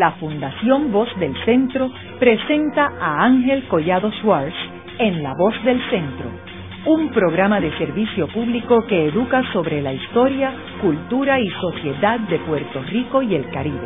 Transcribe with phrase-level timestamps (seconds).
[0.00, 4.54] la Fundación Voz del Centro presenta a Ángel Collado Schwartz
[4.98, 6.24] en La Voz del Centro,
[6.86, 12.82] un programa de servicio público que educa sobre la historia, cultura y sociedad de Puerto
[12.84, 13.84] Rico y el Caribe.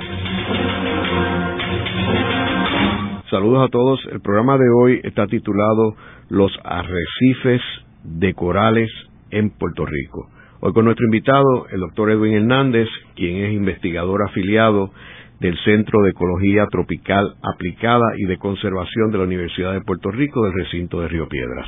[3.28, 4.00] Saludos a todos.
[4.12, 5.96] El programa de hoy está titulado
[6.28, 7.62] Los arrecifes
[8.04, 8.88] de corales
[9.32, 10.28] en Puerto Rico.
[10.60, 14.92] Hoy con nuestro invitado, el doctor Edwin Hernández, quien es investigador afiliado
[15.40, 20.44] del Centro de Ecología Tropical Aplicada y de Conservación de la Universidad de Puerto Rico
[20.44, 21.66] del recinto de Río Piedras.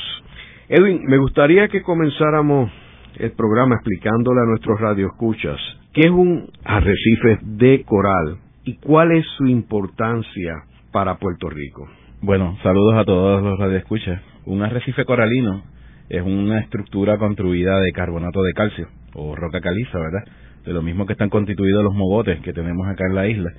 [0.69, 2.71] Edwin, me gustaría que comenzáramos
[3.19, 5.59] el programa explicándole a nuestros radioescuchas
[5.93, 11.89] qué es un arrecife de coral y cuál es su importancia para Puerto Rico.
[12.21, 14.21] Bueno, saludos a todos los radioescuchas.
[14.45, 15.63] Un arrecife coralino
[16.09, 20.25] es una estructura construida de carbonato de calcio o roca caliza, ¿verdad?
[20.67, 23.51] De lo mismo que están constituidos los mogotes que tenemos acá en la isla.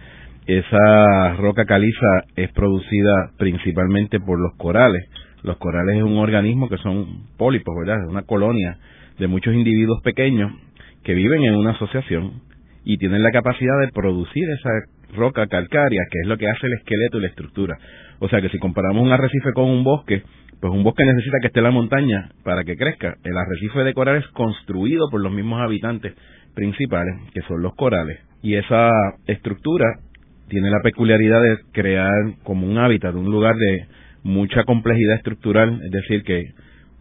[0.45, 5.03] Esa roca caliza es producida principalmente por los corales.
[5.41, 8.03] Los corales es un organismo que son pólipos, ¿verdad?
[8.03, 8.77] Es una colonia
[9.17, 10.51] de muchos individuos pequeños
[11.03, 12.41] que viven en una asociación
[12.83, 14.69] y tienen la capacidad de producir esa
[15.15, 17.77] roca calcárea, que es lo que hace el esqueleto y la estructura.
[18.19, 20.23] O sea que si comparamos un arrecife con un bosque,
[20.59, 23.15] pues un bosque necesita que esté la montaña para que crezca.
[23.23, 26.13] El arrecife de coral es construido por los mismos habitantes
[26.57, 28.19] principales, que son los corales.
[28.41, 28.89] Y esa
[29.27, 29.85] estructura
[30.49, 33.85] tiene la peculiaridad de crear como un hábitat, un lugar de
[34.23, 36.45] mucha complejidad estructural, es decir, que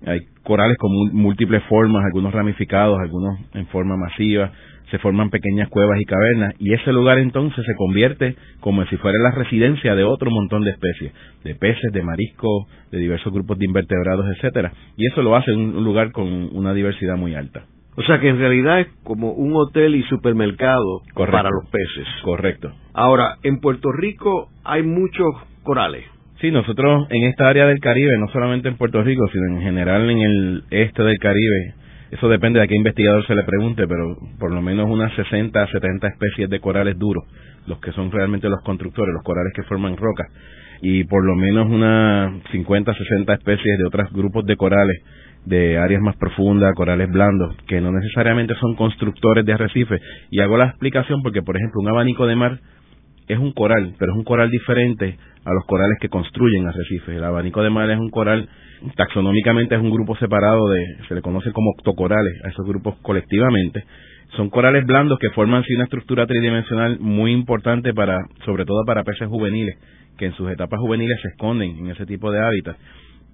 [0.04, 4.52] hay corales con múltiples formas, algunos ramificados, algunos en forma masiva,
[4.90, 9.16] se forman pequeñas cuevas y cavernas y ese lugar entonces se convierte como si fuera
[9.22, 11.12] la residencia de otro montón de especies,
[11.44, 15.82] de peces, de mariscos, de diversos grupos de invertebrados, etcétera, y eso lo hace un
[15.82, 17.64] lugar con una diversidad muy alta.
[17.96, 22.06] O sea que en realidad es como un hotel y supermercado para los peces.
[22.22, 22.72] Correcto.
[22.92, 26.04] Ahora, en Puerto Rico hay muchos corales.
[26.40, 30.10] Sí, nosotros en esta área del Caribe, no solamente en Puerto Rico, sino en general
[30.10, 31.74] en el este del Caribe,
[32.10, 35.62] eso depende de a qué investigador se le pregunte, pero por lo menos unas 60
[35.62, 37.24] a 70 especies de corales duros,
[37.66, 40.28] los que son realmente los constructores, los corales que forman rocas,
[40.82, 45.02] y por lo menos unas 50 a 60 especies de otros grupos de corales
[45.46, 50.02] de áreas más profundas, corales blandos, que no necesariamente son constructores de arrecifes.
[50.30, 52.58] Y hago la explicación porque, por ejemplo, un abanico de mar
[53.28, 57.16] es un coral, pero es un coral diferente a los corales que construyen arrecifes.
[57.16, 58.48] El abanico de mar es un coral,
[58.96, 63.84] taxonómicamente es un grupo separado de, se le conoce como octocorales, a esos grupos colectivamente.
[64.36, 69.04] Son corales blandos que forman sí una estructura tridimensional muy importante para, sobre todo para
[69.04, 69.78] peces juveniles,
[70.18, 72.76] que en sus etapas juveniles se esconden en ese tipo de hábitat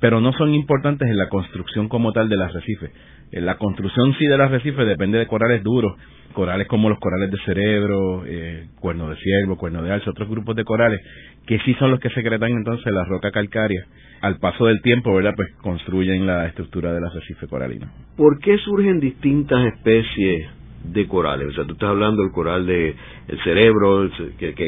[0.03, 2.91] pero no son importantes en la construcción como tal del arrecife.
[3.31, 5.97] En la construcción sí del arrecife depende de corales duros,
[6.33, 10.57] corales como los corales de cerebro, eh, cuerno de ciervo, cuerno de alce, otros grupos
[10.57, 11.01] de corales,
[11.47, 13.85] que sí son los que secretan entonces la roca calcárea.
[14.23, 15.35] Al paso del tiempo, ¿verdad?
[15.37, 17.87] Pues construyen la estructura del arrecife coralino.
[18.17, 20.49] ¿Por qué surgen distintas especies
[20.85, 21.49] de corales.
[21.49, 22.95] O sea, tú estás hablando del coral de
[23.29, 24.67] el cerebro, que, que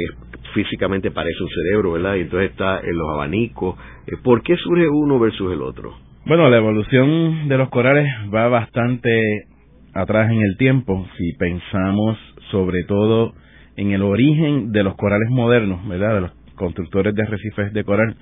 [0.55, 2.15] físicamente parece un cerebro, ¿verdad?
[2.17, 3.77] Y entonces está en los abanicos.
[4.07, 5.95] Eh, ¿Por qué surge uno versus el otro?
[6.27, 9.47] Bueno, la evolución de los corales va bastante
[9.93, 11.07] atrás en el tiempo.
[11.19, 12.19] Si pensamos
[12.51, 13.35] sobre todo
[13.77, 16.15] en el origen de los corales modernos, ¿verdad?
[16.15, 18.17] De los constructores de arrecifes de coral,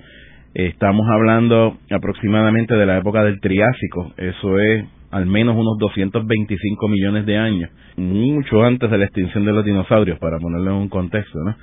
[0.53, 4.13] estamos hablando aproximadamente de la época del Triásico.
[4.17, 9.53] Eso es al menos unos 225 millones de años, mucho antes de la extinción de
[9.53, 11.55] los dinosaurios, para ponerlo en un contexto, ¿no?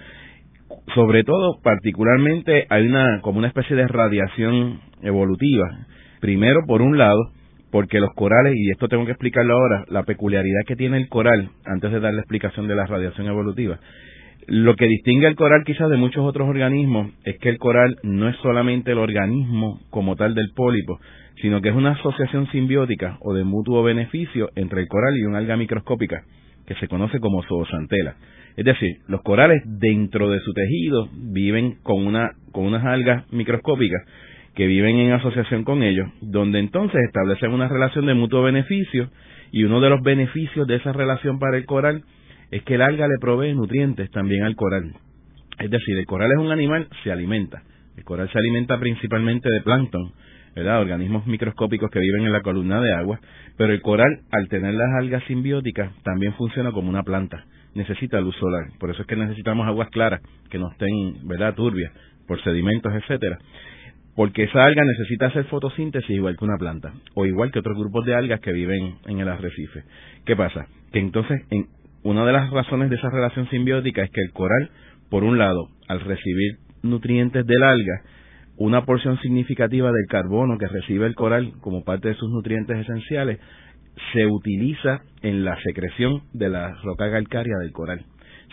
[0.95, 5.69] Sobre todo, particularmente, hay una como una especie de radiación evolutiva.
[6.21, 7.19] Primero, por un lado,
[7.73, 11.51] porque los corales, y esto tengo que explicarlo ahora, la peculiaridad que tiene el coral,
[11.65, 13.81] antes de dar la explicación de la radiación evolutiva,
[14.51, 18.29] lo que distingue al coral quizás de muchos otros organismos es que el coral no
[18.29, 20.99] es solamente el organismo como tal del pólipo,
[21.41, 25.37] sino que es una asociación simbiótica o de mutuo beneficio entre el coral y un
[25.37, 26.25] alga microscópica
[26.67, 28.17] que se conoce como zoosantela.
[28.57, 34.03] Es decir, los corales dentro de su tejido viven con, una, con unas algas microscópicas
[34.57, 39.11] que viven en asociación con ellos, donde entonces establecen una relación de mutuo beneficio
[39.53, 42.03] y uno de los beneficios de esa relación para el coral
[42.51, 44.93] es que el alga le provee nutrientes también al coral.
[45.59, 47.63] Es decir, el coral es un animal, se alimenta.
[47.97, 50.13] El coral se alimenta principalmente de plancton,
[50.55, 50.81] ¿verdad?
[50.81, 53.21] organismos microscópicos que viven en la columna de agua,
[53.57, 57.45] pero el coral, al tener las algas simbióticas, también funciona como una planta,
[57.75, 61.93] necesita luz solar, por eso es que necesitamos aguas claras, que no estén, ¿verdad?, turbias,
[62.27, 63.39] por sedimentos, etcétera,
[64.17, 68.05] porque esa alga necesita hacer fotosíntesis igual que una planta, o igual que otros grupos
[68.07, 69.85] de algas que viven en el arrecife.
[70.25, 70.67] ¿Qué pasa?
[70.93, 71.67] Que entonces, en,
[72.03, 74.71] una de las razones de esa relación simbiótica es que el coral,
[75.11, 78.03] por un lado, al recibir nutrientes del alga,
[78.57, 83.39] una porción significativa del carbono que recibe el coral como parte de sus nutrientes esenciales
[84.13, 88.05] se utiliza en la secreción de la roca calcárea del coral.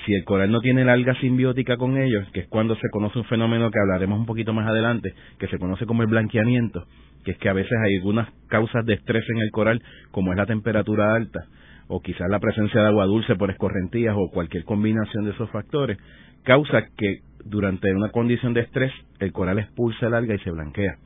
[0.05, 3.19] Si el coral no tiene el alga simbiótica con ellos, que es cuando se conoce
[3.19, 6.85] un fenómeno que hablaremos un poquito más adelante, que se conoce como el blanqueamiento,
[7.25, 10.37] que es que a veces hay algunas causas de estrés en el coral, como es
[10.37, 11.47] la temperatura alta,
[11.87, 15.97] o quizás la presencia de agua dulce por escorrentías o cualquier combinación de esos factores,
[16.43, 20.97] causa que durante una condición de estrés el coral expulsa el alga y se blanquea.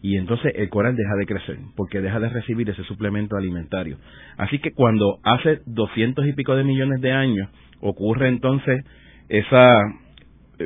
[0.00, 3.98] Y entonces el coral deja de crecer porque deja de recibir ese suplemento alimentario.
[4.36, 7.48] Así que cuando hace doscientos y pico de millones de años
[7.80, 8.84] ocurre entonces
[9.28, 9.82] esa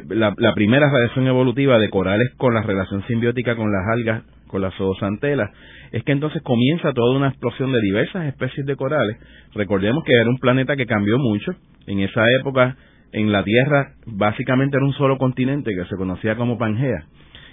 [0.09, 4.23] la, la primera radiación evolutiva de corales con la relación simbiótica con las algas,
[4.53, 5.51] con las zoosantelas,
[5.91, 9.17] es que entonces comienza toda una explosión de diversas especies de corales.
[9.55, 11.53] Recordemos que era un planeta que cambió mucho.
[11.87, 12.77] En esa época
[13.13, 17.07] en la Tierra básicamente era un solo continente que se conocía como Pangea.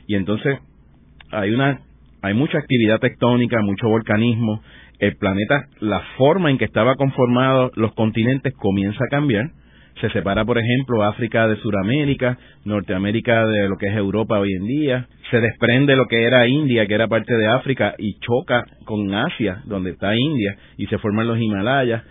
[0.08, 0.60] Y entonces
[1.32, 1.80] hay una
[2.22, 4.62] hay mucha actividad tectónica, mucho volcanismo.
[5.00, 9.52] El planeta, la forma en que estaba conformado los continentes comienza a cambiar.
[10.02, 14.66] Se separa, por ejemplo, África de Sudamérica, Norteamérica de lo que es Europa hoy en
[14.66, 15.08] día.
[15.30, 19.62] Se desprende lo que era India, que era parte de África, y choca con Asia,
[19.66, 22.04] donde está India, y se forman los Himalayas.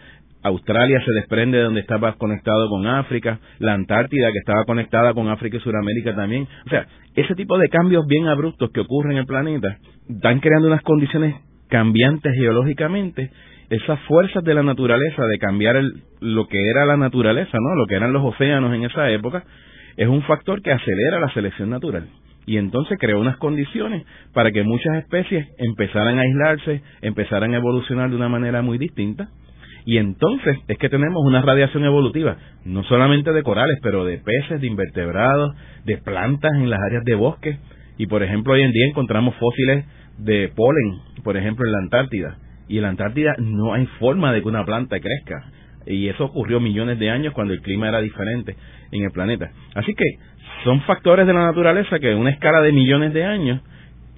[0.43, 5.29] Australia se desprende de donde estaba conectado con África, la Antártida que estaba conectada con
[5.29, 6.47] África y Sudamérica también.
[6.67, 10.69] O sea, ese tipo de cambios bien abruptos que ocurren en el planeta están creando
[10.69, 11.35] unas condiciones
[11.69, 13.31] cambiantes geológicamente,
[13.71, 17.75] esas fuerzas de la naturaleza de cambiar el, lo que era la naturaleza, ¿no?
[17.75, 19.45] Lo que eran los océanos en esa época,
[19.97, 22.09] es un factor que acelera la selección natural
[22.47, 28.09] y entonces creó unas condiciones para que muchas especies empezaran a aislarse, empezaran a evolucionar
[28.09, 29.29] de una manera muy distinta
[29.85, 32.37] y entonces es que tenemos una radiación evolutiva,
[32.67, 35.57] no solamente de corales, pero de peces, de invertebrados,
[35.87, 37.59] de plantas en las áreas de bosque.
[37.97, 39.87] Y por ejemplo, hoy en día encontramos fósiles
[40.19, 42.37] de polen, por ejemplo, en la Antártida.
[42.69, 45.51] Y en la Antártida no hay forma de que una planta crezca.
[45.87, 48.57] Y eso ocurrió millones de años cuando el clima era diferente
[48.93, 49.51] en el planeta.
[49.75, 50.05] Así que
[50.65, 53.61] son factores de la naturaleza que en una escala de millones de años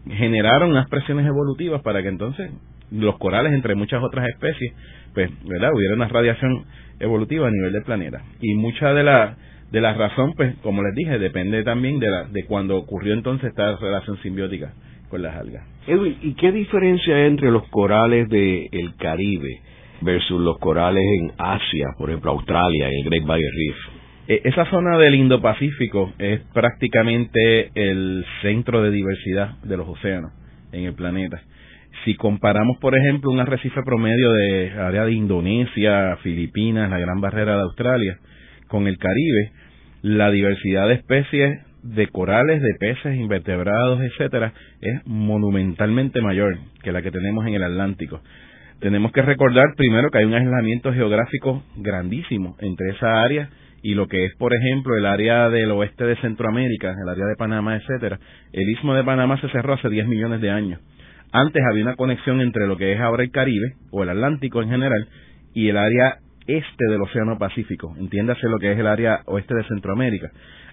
[0.08, 2.50] generaron unas presiones evolutivas para que entonces
[2.90, 4.72] los corales, entre muchas otras especies,
[5.14, 5.70] pues, ¿verdad?
[5.72, 6.64] Hubiera una radiación
[6.98, 8.22] evolutiva a nivel del planeta.
[8.40, 9.36] Y mucha de la
[9.70, 13.50] de la razón, pues, como les dije, depende también de la de cuando ocurrió entonces
[13.50, 14.72] esta relación simbiótica
[15.10, 15.64] con las algas.
[15.86, 19.60] Edwin, ¿y qué diferencia hay entre los corales del Caribe
[20.00, 23.76] versus los corales en Asia, por ejemplo, Australia, en el Great Barrier Reef?
[24.28, 30.32] E, esa zona del Indo-Pacífico es prácticamente el centro de diversidad de los océanos
[30.72, 31.42] en el planeta
[32.04, 37.56] si comparamos, por ejemplo, un arrecife promedio de área de Indonesia, Filipinas, la Gran Barrera
[37.56, 38.18] de Australia,
[38.68, 39.52] con el Caribe,
[40.02, 47.02] la diversidad de especies de corales, de peces, invertebrados, etcétera, es monumentalmente mayor que la
[47.02, 48.20] que tenemos en el Atlántico.
[48.80, 53.50] Tenemos que recordar primero que hay un aislamiento geográfico grandísimo entre esa área
[53.82, 57.36] y lo que es, por ejemplo, el área del oeste de Centroamérica, el área de
[57.36, 58.18] Panamá, etcétera.
[58.52, 60.80] El istmo de Panamá se cerró hace 10 millones de años
[61.32, 64.70] antes había una conexión entre lo que es ahora el Caribe, o el Atlántico en
[64.70, 65.08] general,
[65.54, 69.64] y el área este del Océano Pacífico, entiéndase lo que es el área oeste de
[69.64, 70.30] Centroamérica.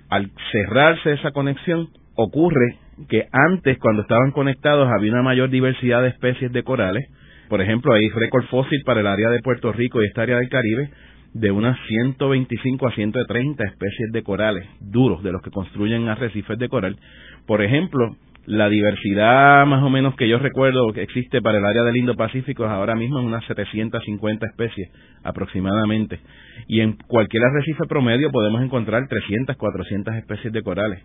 [0.10, 2.78] Al cerrarse esa conexión, ocurre
[3.10, 7.08] que antes, cuando estaban conectados, había una mayor diversidad de especies de corales.
[7.50, 10.50] Por ejemplo, hay récord fósil para el área de Puerto Rico y esta área del
[10.50, 10.90] Caribe
[11.34, 16.70] de unas 125 a 130 especies de corales duros, de los que construyen arrecifes de
[16.70, 16.98] coral.
[17.46, 18.16] Por ejemplo,
[18.48, 22.63] la diversidad más o menos que yo recuerdo que existe para el área del Indo-Pacífico
[22.63, 24.89] es ahora mismo unas 750 especies
[25.22, 26.22] aproximadamente.
[26.66, 31.04] Y en cualquier arrecife promedio podemos encontrar 300, 400 especies de corales.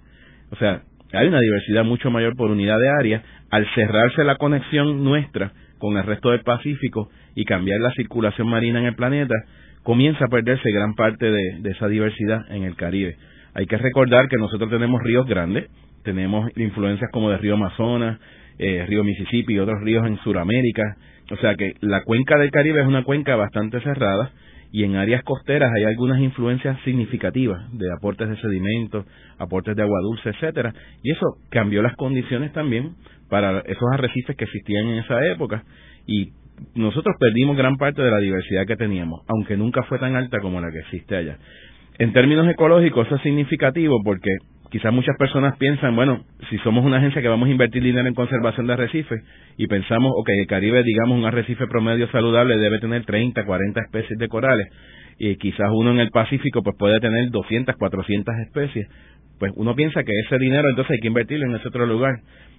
[0.52, 0.82] O sea,
[1.12, 3.22] hay una diversidad mucho mayor por unidad de área.
[3.50, 8.78] Al cerrarse la conexión nuestra con el resto del Pacífico y cambiar la circulación marina
[8.78, 9.34] en el planeta,
[9.82, 13.16] comienza a perderse gran parte de esa diversidad en el Caribe.
[13.54, 15.68] Hay que recordar que nosotros tenemos ríos grandes,
[16.02, 18.18] tenemos influencias como del río Amazonas,
[18.58, 20.96] eh, río Mississippi y otros ríos en Sudamérica.
[21.30, 24.32] O sea que la cuenca del Caribe es una cuenca bastante cerrada
[24.72, 29.04] y en áreas costeras hay algunas influencias significativas de aportes de sedimentos,
[29.38, 32.94] aportes de agua dulce, etcétera, y eso cambió las condiciones también
[33.28, 35.64] para esos arrecifes que existían en esa época
[36.06, 36.30] y
[36.74, 40.60] nosotros perdimos gran parte de la diversidad que teníamos, aunque nunca fue tan alta como
[40.60, 41.36] la que existe allá.
[41.98, 44.30] En términos ecológicos eso es significativo porque
[44.72, 48.14] quizás muchas personas piensan, bueno, si somos una agencia que vamos a invertir dinero en
[48.14, 49.22] conservación de arrecifes
[49.58, 54.18] y pensamos, ok, el Caribe, digamos, un arrecife promedio saludable debe tener 30, 40 especies
[54.18, 54.66] de corales
[55.18, 58.88] y quizás uno en el Pacífico pues puede tener 200, 400 especies,
[59.38, 62.14] pues uno piensa que ese dinero entonces hay que invertirlo en ese otro lugar.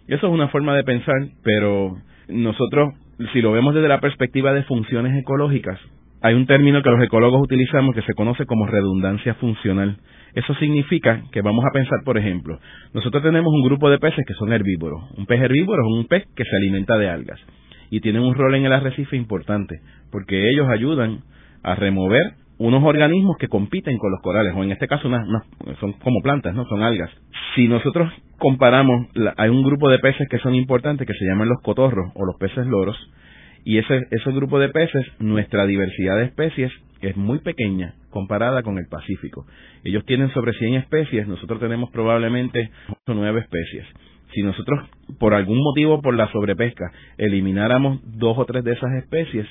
[0.07, 2.93] Eso es una forma de pensar, pero nosotros,
[3.33, 5.79] si lo vemos desde la perspectiva de funciones ecológicas,
[6.23, 9.97] hay un término que los ecólogos utilizamos que se conoce como redundancia funcional.
[10.33, 12.57] Eso significa que vamos a pensar, por ejemplo,
[12.93, 15.01] nosotros tenemos un grupo de peces que son herbívoros.
[15.17, 17.41] Un pez herbívoro es un pez que se alimenta de algas
[17.89, 21.23] y tienen un rol en el arrecife importante porque ellos ayudan
[21.61, 25.09] a remover unos organismos que compiten con los corales, o en este caso
[25.81, 27.09] son como plantas, no son algas.
[27.53, 31.61] Si nosotros comparamos, hay un grupo de peces que son importantes que se llaman los
[31.61, 32.95] cotorros o los peces loros,
[33.65, 38.87] y ese, grupo de peces, nuestra diversidad de especies es muy pequeña comparada con el
[38.87, 39.45] Pacífico.
[39.83, 43.85] Ellos tienen sobre 100 especies, nosotros tenemos probablemente 8 o 9 especies.
[44.33, 44.89] Si nosotros,
[45.19, 49.47] por algún motivo, por la sobrepesca, elimináramos dos o tres de esas especies,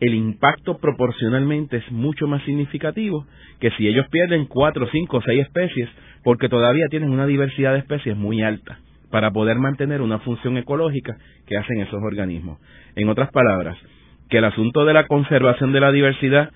[0.00, 3.26] el impacto proporcionalmente es mucho más significativo
[3.58, 5.88] que si ellos pierden cuatro, cinco seis especies,
[6.22, 8.78] porque todavía tienen una diversidad de especies muy alta
[9.10, 12.58] para poder mantener una función ecológica que hacen esos organismos.
[12.94, 13.76] En otras palabras,
[14.28, 16.50] que el asunto de la conservación de la diversidad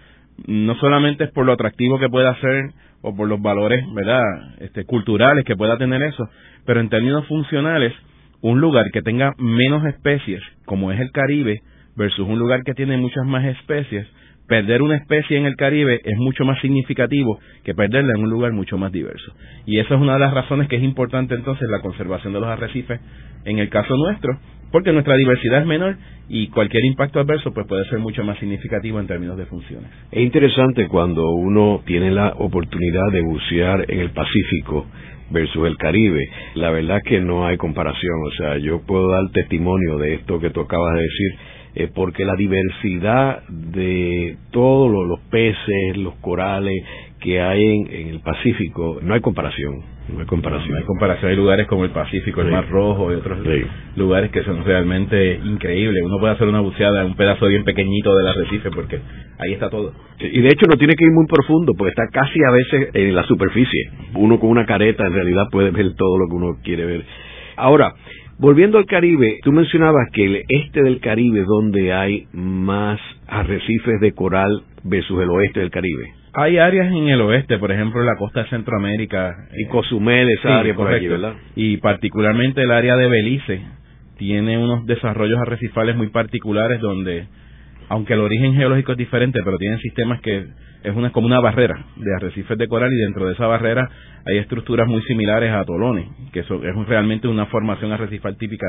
[0.46, 2.70] no solamente es por lo atractivo que pueda ser
[3.02, 4.22] o por los valores, ¿verdad?,
[4.60, 6.28] este, culturales que pueda tener eso,
[6.64, 7.92] pero en términos funcionales,
[8.40, 11.60] un lugar que tenga menos especies, como es el Caribe,
[11.96, 14.06] versus un lugar que tiene muchas más especies,
[14.52, 18.52] perder una especie en el Caribe es mucho más significativo que perderla en un lugar
[18.52, 19.32] mucho más diverso.
[19.64, 22.50] Y esa es una de las razones que es importante entonces la conservación de los
[22.50, 23.00] arrecifes
[23.46, 24.38] en el caso nuestro,
[24.70, 25.96] porque nuestra diversidad es menor
[26.28, 29.88] y cualquier impacto adverso pues puede ser mucho más significativo en términos de funciones.
[30.10, 34.86] Es interesante cuando uno tiene la oportunidad de bucear en el Pacífico
[35.30, 36.28] versus el Caribe.
[36.56, 40.50] La verdad que no hay comparación, o sea, yo puedo dar testimonio de esto que
[40.50, 46.74] tú acabas de decir eh, porque la diversidad de todos los, peces, los corales
[47.20, 49.80] que hay en, el Pacífico, no hay comparación.
[50.12, 50.76] No hay comparación.
[50.76, 51.30] hay comparación.
[51.30, 53.38] Hay lugares como el Pacífico, el Mar Rojo y otros
[53.96, 56.02] lugares que son realmente increíbles.
[56.04, 58.98] Uno puede hacer una buceada en un pedazo bien pequeñito del arrecife porque
[59.38, 59.94] ahí está todo.
[60.18, 63.14] Y de hecho no tiene que ir muy profundo porque está casi a veces en
[63.14, 63.90] la superficie.
[64.14, 67.04] Uno con una careta en realidad puede ver todo lo que uno quiere ver.
[67.56, 67.94] Ahora,
[68.38, 74.00] Volviendo al Caribe, tú mencionabas que el este del Caribe es donde hay más arrecifes
[74.00, 76.12] de coral versus el oeste del Caribe.
[76.34, 79.48] Hay áreas en el oeste, por ejemplo, la costa de Centroamérica.
[79.54, 81.34] Y Cozumel, esa área por aquí, ¿verdad?
[81.54, 83.60] Y particularmente el área de Belice
[84.16, 87.26] tiene unos desarrollos arrecifales muy particulares donde,
[87.92, 90.46] aunque el origen geológico es diferente, pero tienen sistemas que
[90.82, 93.86] es una como una barrera de arrecifes de coral y dentro de esa barrera
[94.24, 96.48] hay estructuras muy similares a atolones, que es
[96.86, 98.66] realmente una formación arrecifal típica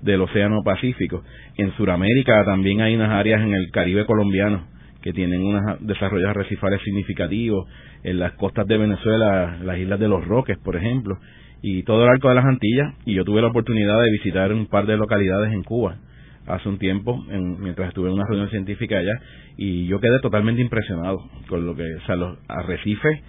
[0.00, 1.22] del Océano Pacífico.
[1.58, 4.64] En Sudamérica también hay unas áreas en el Caribe colombiano
[5.02, 7.68] que tienen unos desarrollos arrecifales significativos,
[8.04, 11.18] en las costas de Venezuela, las islas de los Roques, por ejemplo,
[11.60, 14.66] y todo el arco de las Antillas, y yo tuve la oportunidad de visitar un
[14.66, 15.98] par de localidades en Cuba
[16.46, 17.24] hace un tiempo
[17.58, 19.12] mientras estuve en una reunión científica allá
[19.56, 21.18] y yo quedé totalmente impresionado
[21.48, 23.20] con lo que, o sea, los arrecifes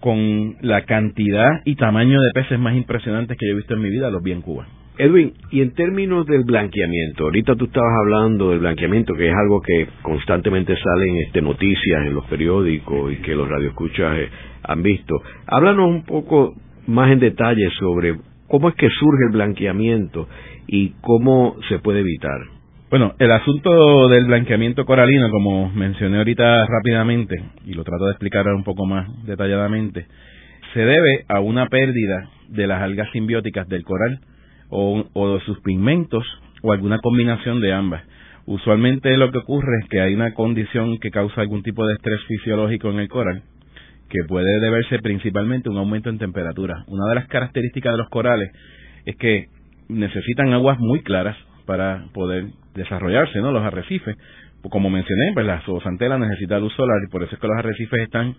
[0.00, 3.90] con la cantidad y tamaño de peces más impresionantes que yo he visto en mi
[3.90, 4.66] vida, los vi en Cuba.
[4.98, 9.60] Edwin, y en términos del blanqueamiento, ahorita tú estabas hablando del blanqueamiento, que es algo
[9.60, 14.28] que constantemente sale en este, noticias en los periódicos y que los radioescuchas eh,
[14.62, 15.14] han visto.
[15.46, 16.54] Háblanos un poco
[16.86, 18.16] más en detalle sobre
[18.48, 20.28] cómo es que surge el blanqueamiento
[20.66, 22.40] y cómo se puede evitar.
[22.88, 28.46] Bueno, el asunto del blanqueamiento coralino, como mencioné ahorita rápidamente, y lo trato de explicar
[28.48, 30.06] un poco más detalladamente,
[30.72, 34.20] se debe a una pérdida de las algas simbióticas del coral
[34.68, 36.24] o, o de sus pigmentos
[36.62, 38.04] o alguna combinación de ambas.
[38.46, 42.20] Usualmente lo que ocurre es que hay una condición que causa algún tipo de estrés
[42.28, 43.42] fisiológico en el coral,
[44.08, 46.84] que puede deberse principalmente a un aumento en temperatura.
[46.86, 48.52] Una de las características de los corales
[49.04, 49.46] es que
[49.88, 53.52] necesitan aguas muy claras para poder desarrollarse, ¿no?
[53.52, 54.16] Los arrecifes,
[54.68, 58.00] como mencioné, pues la zoosantela necesita luz solar y por eso es que los arrecifes
[58.00, 58.36] están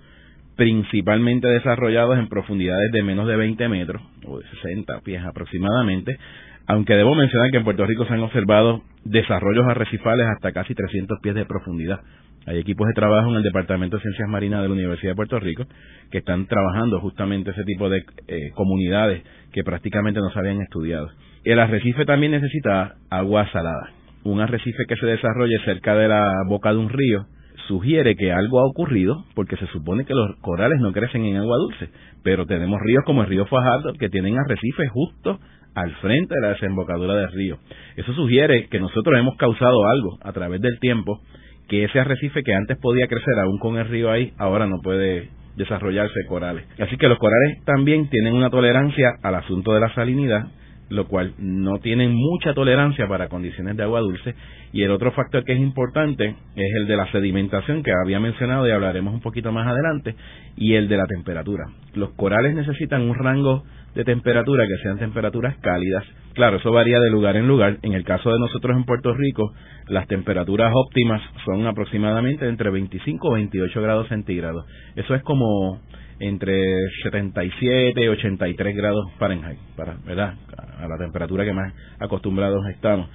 [0.56, 6.18] principalmente desarrollados en profundidades de menos de 20 metros o de 60 pies aproximadamente,
[6.66, 11.20] aunque debo mencionar que en Puerto Rico se han observado desarrollos arrecifales hasta casi 300
[11.22, 12.02] pies de profundidad.
[12.48, 15.40] Hay equipos de trabajo en el Departamento de Ciencias Marinas de la Universidad de Puerto
[15.40, 15.66] Rico
[16.10, 21.10] que están trabajando justamente ese tipo de eh, comunidades que prácticamente no se habían estudiado.
[21.48, 23.92] El arrecife también necesita agua salada.
[24.26, 27.26] Un arrecife que se desarrolle cerca de la boca de un río
[27.70, 31.56] sugiere que algo ha ocurrido porque se supone que los corales no crecen en agua
[31.56, 31.88] dulce,
[32.22, 35.40] pero tenemos ríos como el río Fajardo que tienen arrecifes justo
[35.74, 37.60] al frente de la desembocadura del río.
[37.96, 41.22] Eso sugiere que nosotros hemos causado algo a través del tiempo
[41.70, 45.30] que ese arrecife que antes podía crecer aún con el río ahí, ahora no puede
[45.56, 46.66] desarrollarse corales.
[46.78, 50.48] Así que los corales también tienen una tolerancia al asunto de la salinidad
[50.90, 54.36] lo cual no tienen mucha tolerancia para condiciones de agua dulce.
[54.72, 58.68] Y el otro factor que es importante es el de la sedimentación, que había mencionado
[58.68, 60.16] y hablaremos un poquito más adelante,
[60.56, 61.66] y el de la temperatura.
[61.94, 63.64] Los corales necesitan un rango
[63.96, 66.04] de temperatura que sean temperaturas cálidas.
[66.34, 67.80] Claro, eso varía de lugar en lugar.
[67.82, 69.54] En el caso de nosotros en Puerto Rico,
[69.88, 74.66] las temperaturas óptimas son aproximadamente entre 25 y 28 grados centígrados.
[74.96, 75.82] Eso es como
[76.20, 76.60] entre
[77.04, 80.36] 77 y 83 grados Fahrenheit, para, ¿verdad?
[80.80, 83.10] A la temperatura que más acostumbrados estamos.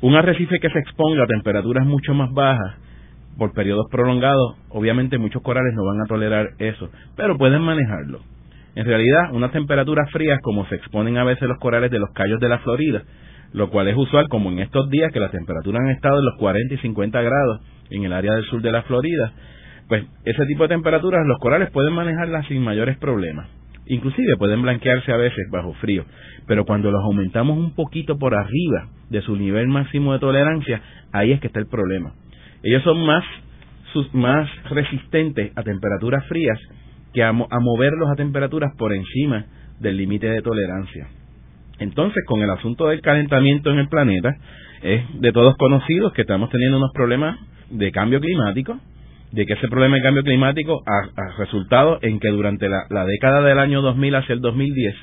[0.00, 2.76] Un arrecife que se exponga a temperaturas mucho más bajas
[3.38, 8.20] por periodos prolongados, obviamente muchos corales no van a tolerar eso, pero pueden manejarlo.
[8.76, 12.40] En realidad, unas temperaturas frías como se exponen a veces los corales de los callos
[12.40, 13.02] de la Florida,
[13.52, 16.34] lo cual es usual como en estos días que las temperaturas han estado en los
[16.38, 17.60] 40 y 50 grados
[17.90, 19.32] en el área del sur de la Florida,
[19.88, 23.48] pues ese tipo de temperaturas los corales pueden manejarlas sin mayores problemas.
[23.86, 26.04] Inclusive pueden blanquearse a veces bajo frío,
[26.46, 30.80] pero cuando los aumentamos un poquito por arriba de su nivel máximo de tolerancia,
[31.12, 32.12] ahí es que está el problema.
[32.62, 33.24] Ellos son más,
[34.12, 36.58] más resistentes a temperaturas frías
[37.12, 39.44] que a, a moverlos a temperaturas por encima
[39.80, 41.08] del límite de tolerancia.
[41.78, 44.34] Entonces, con el asunto del calentamiento en el planeta,
[44.82, 47.38] es de todos conocidos que estamos teniendo unos problemas
[47.70, 48.78] de cambio climático,
[49.34, 53.58] de que ese problema de cambio climático ha, resultado en que durante la, década del
[53.58, 54.94] año 2000 hacia el 2010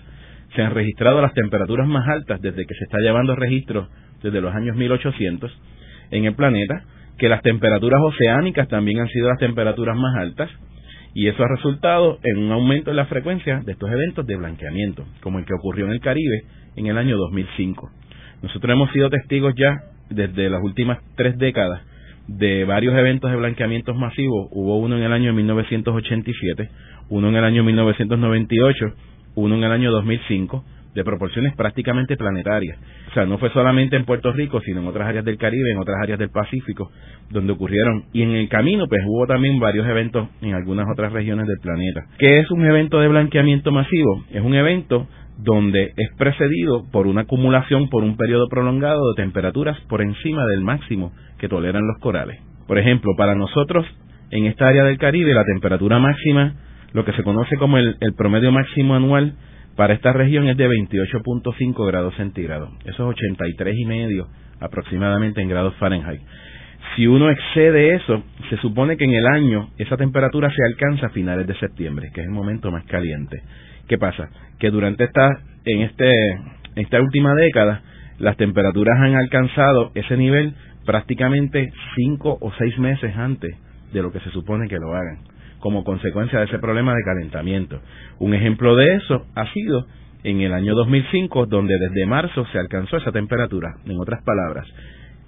[0.55, 3.89] se han registrado las temperaturas más altas desde que se está llevando registros
[4.23, 5.51] desde los años 1800
[6.11, 6.83] en el planeta,
[7.17, 10.49] que las temperaturas oceánicas también han sido las temperaturas más altas
[11.13, 15.05] y eso ha resultado en un aumento en la frecuencia de estos eventos de blanqueamiento,
[15.21, 16.43] como el que ocurrió en el Caribe
[16.77, 17.89] en el año 2005.
[18.43, 19.75] Nosotros hemos sido testigos ya
[20.09, 21.81] desde las últimas tres décadas
[22.37, 24.47] de varios eventos de blanqueamientos masivos.
[24.51, 26.69] Hubo uno en el año 1987,
[27.09, 28.93] uno en el año 1998,
[29.35, 32.77] uno en el año 2005, de proporciones prácticamente planetarias.
[33.09, 35.77] O sea, no fue solamente en Puerto Rico, sino en otras áreas del Caribe, en
[35.77, 36.91] otras áreas del Pacífico,
[37.29, 38.05] donde ocurrieron.
[38.13, 42.05] Y en el camino, pues hubo también varios eventos en algunas otras regiones del planeta.
[42.17, 44.23] ¿Qué es un evento de blanqueamiento masivo?
[44.31, 45.07] Es un evento
[45.43, 50.61] donde es precedido por una acumulación por un periodo prolongado de temperaturas por encima del
[50.61, 52.39] máximo que toleran los corales.
[52.67, 53.85] Por ejemplo, para nosotros,
[54.29, 56.55] en esta área del Caribe, la temperatura máxima,
[56.93, 59.33] lo que se conoce como el, promedio máximo anual
[59.75, 62.69] para esta región es de 28.5 grados centígrados.
[62.85, 64.27] Eso es 83 y medio
[64.59, 66.21] aproximadamente en grados Fahrenheit.
[66.95, 71.09] Si uno excede eso, se supone que en el año esa temperatura se alcanza a
[71.09, 73.41] finales de septiembre, que es el momento más caliente.
[73.87, 74.29] ¿Qué pasa?
[74.59, 75.29] Que durante esta,
[75.65, 76.11] en este,
[76.75, 77.81] esta última década,
[78.19, 80.53] las temperaturas han alcanzado ese nivel
[80.85, 83.55] prácticamente cinco o seis meses antes
[83.93, 85.19] de lo que se supone que lo hagan,
[85.59, 87.81] como consecuencia de ese problema de calentamiento.
[88.19, 89.85] Un ejemplo de eso ha sido
[90.23, 93.75] en el año 2005, donde desde marzo se alcanzó esa temperatura.
[93.85, 94.67] En otras palabras,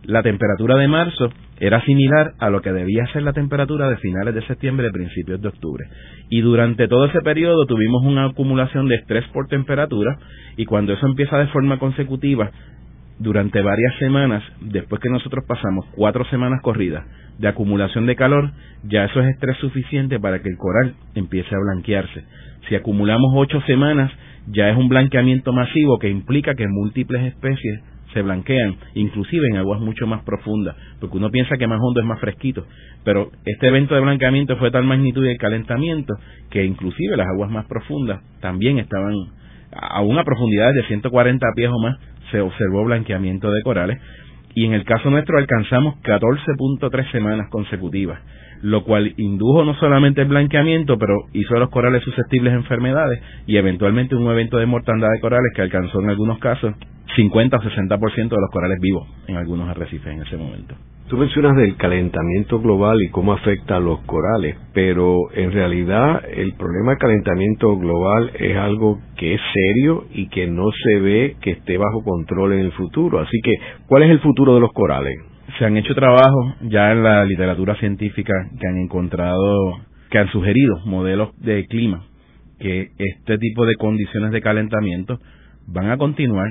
[0.03, 4.35] la temperatura de marzo era similar a lo que debía ser la temperatura de finales
[4.35, 5.85] de septiembre, principios de octubre.
[6.29, 10.17] Y durante todo ese periodo tuvimos una acumulación de estrés por temperatura
[10.57, 12.51] y cuando eso empieza de forma consecutiva
[13.19, 17.05] durante varias semanas, después que nosotros pasamos cuatro semanas corridas
[17.37, 18.51] de acumulación de calor,
[18.83, 22.25] ya eso es estrés suficiente para que el coral empiece a blanquearse.
[22.67, 24.11] Si acumulamos ocho semanas,
[24.47, 27.81] ya es un blanqueamiento masivo que implica que múltiples especies
[28.13, 32.06] se blanquean, inclusive en aguas mucho más profundas, porque uno piensa que más hondo es
[32.06, 32.65] más fresquito,
[33.04, 36.13] pero este evento de blanqueamiento fue de tal magnitud de calentamiento
[36.49, 39.13] que inclusive las aguas más profundas también estaban
[39.71, 41.97] a una profundidad de 140 pies o más
[42.32, 43.99] se observó blanqueamiento de corales
[44.55, 48.19] y en el caso nuestro alcanzamos 14.3 semanas consecutivas,
[48.61, 53.21] lo cual indujo no solamente el blanqueamiento, pero hizo a los corales susceptibles a enfermedades
[53.45, 56.73] y eventualmente un evento de mortandad de corales que alcanzó en algunos casos
[57.15, 60.75] 50 o 60% de los corales vivos en algunos arrecifes en ese momento.
[61.13, 66.54] Tú mencionas del calentamiento global y cómo afecta a los corales, pero en realidad el
[66.54, 71.52] problema del calentamiento global es algo que es serio y que no se ve que
[71.52, 73.19] esté bajo control en el futuro.
[73.19, 73.54] Así que,
[73.86, 75.13] ¿cuál es el futuro de los corales?
[75.60, 80.80] Se han hecho trabajos ya en la literatura científica que han encontrado, que han sugerido
[80.88, 82.08] modelos de clima,
[82.60, 85.19] que este tipo de condiciones de calentamiento
[85.67, 86.47] van a continuar,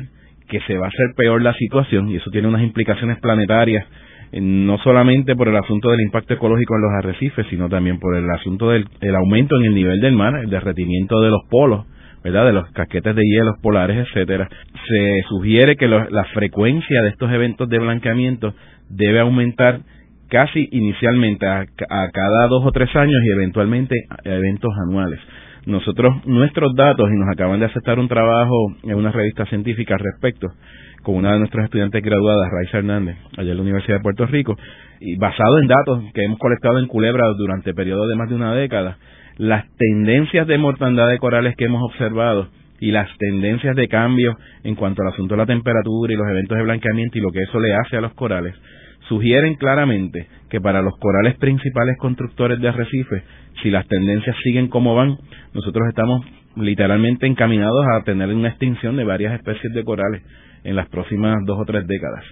[0.49, 3.85] que se va a hacer peor la situación y eso tiene unas implicaciones planetarias
[4.33, 8.29] no solamente por el asunto del impacto ecológico en los arrecifes, sino también por el
[8.31, 11.87] asunto del aumento en el nivel del mar, el derretimiento de los polos,
[12.25, 12.47] ¿verdad?
[12.47, 14.49] De los casquetes de hielos polares, etcétera.
[14.89, 18.55] Se sugiere que la frecuencia de estos eventos de blanqueamiento
[18.89, 19.81] debe aumentar
[20.33, 21.67] casi inicialmente a,
[22.11, 25.21] cada dos o tres años y eventualmente a eventos anuales.
[25.67, 30.01] Nosotros, nuestros datos, y nos acaban de aceptar un trabajo en una revista científica al
[30.01, 30.49] respecto,
[31.03, 34.57] con una de nuestras estudiantes graduadas, Raiza Hernández, allá en la Universidad de Puerto Rico,
[35.01, 38.55] y basado en datos que hemos colectado en Culebra durante periodos de más de una
[38.55, 38.99] década,
[39.37, 44.75] las tendencias de mortandad de corales que hemos observado y las tendencias de cambio en
[44.75, 47.59] cuanto al asunto de la temperatura y los eventos de blanqueamiento y lo que eso
[47.61, 48.55] le hace a los corales,
[49.09, 53.23] sugieren claramente que para los corales principales constructores de arrecifes,
[53.63, 55.17] si las tendencias siguen como van,
[55.55, 56.25] nosotros estamos
[56.57, 60.23] literalmente encaminados a tener una extinción de varias especies de corales
[60.65, 62.25] en las próximas dos o tres décadas.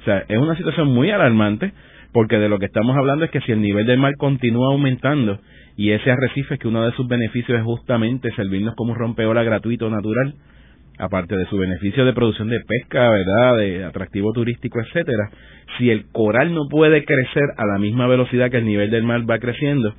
[0.00, 1.72] O sea, es una situación muy alarmante
[2.12, 5.38] porque de lo que estamos hablando es que si el nivel del mar continúa aumentando
[5.76, 9.90] y ese arrecife que uno de sus beneficios es justamente servirnos como un rompeola gratuito
[9.90, 10.34] natural,
[10.98, 15.30] aparte de su beneficio de producción de pesca, ¿verdad?, de atractivo turístico, etcétera,
[15.76, 19.28] si el coral no puede crecer a la misma velocidad que el nivel del mar
[19.30, 19.94] va creciendo,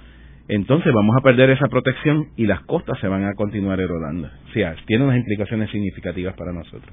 [0.49, 4.27] entonces vamos a perder esa protección y las costas se van a continuar erodando.
[4.49, 6.91] O sea, tiene unas implicaciones significativas para nosotros.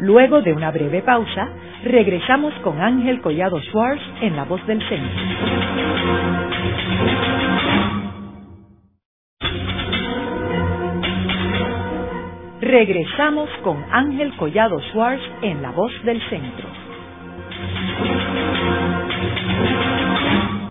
[0.00, 1.48] Luego de una breve pausa,
[1.84, 5.22] regresamos con Ángel Collado Schwartz en La Voz del Centro.
[12.60, 16.81] Regresamos con Ángel Collado Schwartz en La Voz del Centro.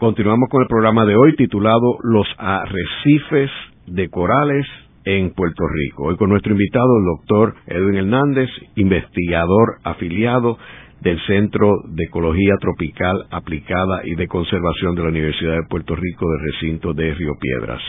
[0.01, 3.51] Continuamos con el programa de hoy titulado Los arrecifes
[3.85, 4.65] de corales
[5.05, 6.05] en Puerto Rico.
[6.05, 10.57] Hoy con nuestro invitado, el doctor Edwin Hernández, investigador afiliado
[11.01, 16.25] del Centro de Ecología Tropical Aplicada y de Conservación de la Universidad de Puerto Rico
[16.31, 17.81] del recinto de Río Piedras.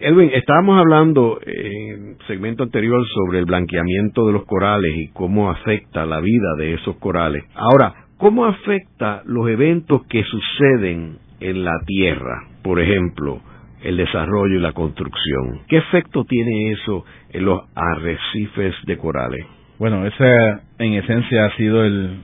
[0.00, 6.04] Edwin, estábamos hablando en segmento anterior sobre el blanqueamiento de los corales y cómo afecta
[6.04, 7.44] la vida de esos corales.
[7.54, 12.44] Ahora, ¿cómo afecta los eventos que suceden en la Tierra?
[12.62, 13.40] Por ejemplo,
[13.82, 15.60] el desarrollo y la construcción.
[15.68, 19.46] ¿Qué efecto tiene eso en los arrecifes de corales?
[19.78, 20.24] Bueno, ese
[20.78, 22.18] en esencia ha sido el,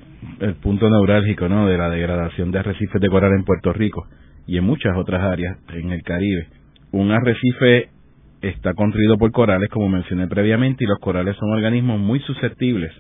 [0.63, 1.67] punto neurálgico ¿no?
[1.67, 4.07] de la degradación de arrecifes de coral en Puerto Rico
[4.47, 6.49] y en muchas otras áreas en el Caribe.
[6.93, 7.89] Un arrecife
[8.41, 12.93] está construido por corales, como mencioné previamente, y los corales son organismos muy susceptibles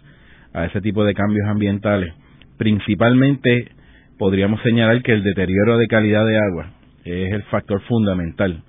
[0.52, 2.12] a ese tipo de cambios ambientales.
[2.60, 3.70] Principalmente
[4.18, 6.66] podríamos señalar que el deterioro de calidad de agua
[7.06, 8.62] es el factor fundamental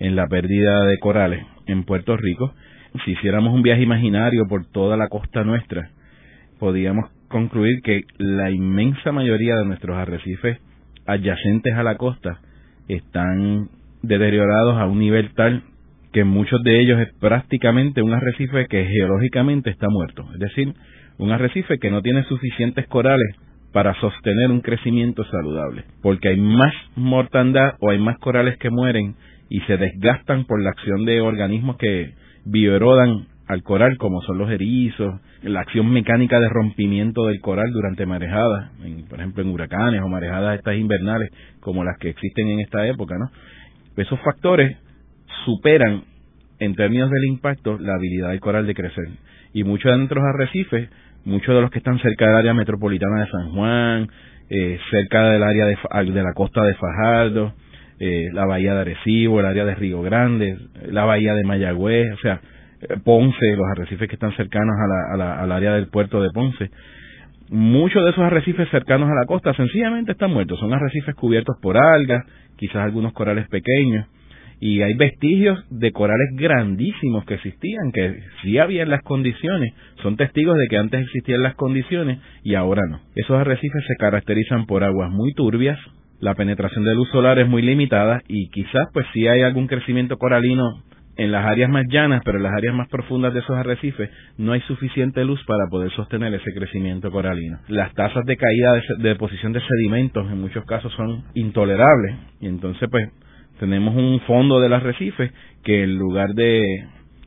[0.00, 2.52] en la pérdida de corales en Puerto Rico.
[3.04, 5.90] Si hiciéramos un viaje imaginario por toda la costa nuestra,
[6.58, 10.58] podríamos concluir que la inmensa mayoría de nuestros arrecifes
[11.06, 12.40] adyacentes a la costa
[12.88, 13.68] están
[14.02, 15.62] deteriorados a un nivel tal
[16.12, 20.74] que muchos de ellos es prácticamente un arrecife que geológicamente está muerto, es decir,
[21.18, 23.36] un arrecife que no tiene suficientes corales
[23.72, 29.16] para sostener un crecimiento saludable, porque hay más mortandad o hay más corales que mueren
[29.48, 34.50] y se desgastan por la acción de organismos que bioerodan al coral, como son los
[34.50, 38.72] erizos, la acción mecánica de rompimiento del coral durante marejadas,
[39.08, 43.14] por ejemplo en huracanes o marejadas estas invernales como las que existen en esta época,
[43.18, 43.30] ¿no?
[44.02, 44.76] Esos factores
[45.44, 46.02] superan
[46.58, 49.08] en términos del impacto la habilidad del coral de crecer
[49.52, 50.90] y muchos de nuestros arrecifes
[51.26, 54.08] muchos de los que están cerca del área metropolitana de San Juan,
[54.48, 55.76] eh, cerca del área de,
[56.12, 57.52] de, la costa de Fajardo,
[57.98, 60.56] eh, la bahía de Arecibo, el área de Río Grande,
[60.88, 62.40] la bahía de Mayagüez, o sea,
[62.80, 64.76] eh, Ponce, los arrecifes que están cercanos
[65.12, 66.70] a la, al área del puerto de Ponce.
[67.50, 71.76] Muchos de esos arrecifes cercanos a la costa sencillamente están muertos, son arrecifes cubiertos por
[71.76, 72.24] algas,
[72.56, 74.06] quizás algunos corales pequeños,
[74.60, 80.56] y hay vestigios de corales grandísimos que existían, que sí habían las condiciones, son testigos
[80.56, 83.00] de que antes existían las condiciones y ahora no.
[83.14, 85.78] Esos arrecifes se caracterizan por aguas muy turbias,
[86.20, 90.16] la penetración de luz solar es muy limitada y quizás pues sí hay algún crecimiento
[90.16, 90.82] coralino
[91.18, 94.52] en las áreas más llanas, pero en las áreas más profundas de esos arrecifes no
[94.52, 97.58] hay suficiente luz para poder sostener ese crecimiento coralino.
[97.68, 102.46] Las tasas de caída de, de deposición de sedimentos en muchos casos son intolerables y
[102.48, 103.10] entonces pues
[103.58, 105.32] tenemos un fondo del arrecife
[105.64, 106.64] que en lugar de,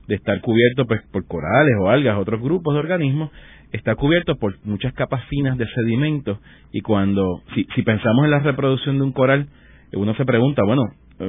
[0.07, 3.31] de estar cubierto pues por corales o algas, otros grupos de organismos,
[3.71, 6.39] está cubierto por muchas capas finas de sedimentos
[6.71, 9.47] y cuando, si, si pensamos en la reproducción de un coral,
[9.93, 10.83] uno se pregunta, bueno,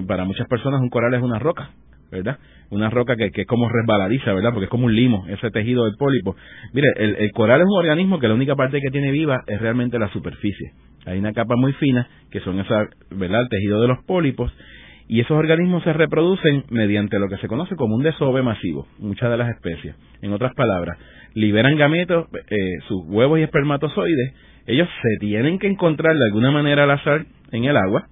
[0.06, 1.70] para muchas personas un coral es una roca,
[2.10, 2.38] ¿verdad?
[2.70, 4.52] Una roca que, que es como resbaladiza, ¿verdad?
[4.52, 6.36] Porque es como un limo, ese tejido del pólipo.
[6.72, 9.60] Mire, el, el coral es un organismo que la única parte que tiene viva es
[9.60, 10.72] realmente la superficie.
[11.06, 13.42] Hay una capa muy fina, que son esa, ¿verdad?
[13.42, 14.52] El tejido de los pólipos,
[15.12, 19.28] Y esos organismos se reproducen mediante lo que se conoce como un desove masivo, muchas
[19.28, 19.96] de las especies.
[20.22, 20.98] En otras palabras,
[21.34, 24.34] liberan gametos, eh, sus huevos y espermatozoides,
[24.68, 28.06] ellos se tienen que encontrar de alguna manera al azar en el agua,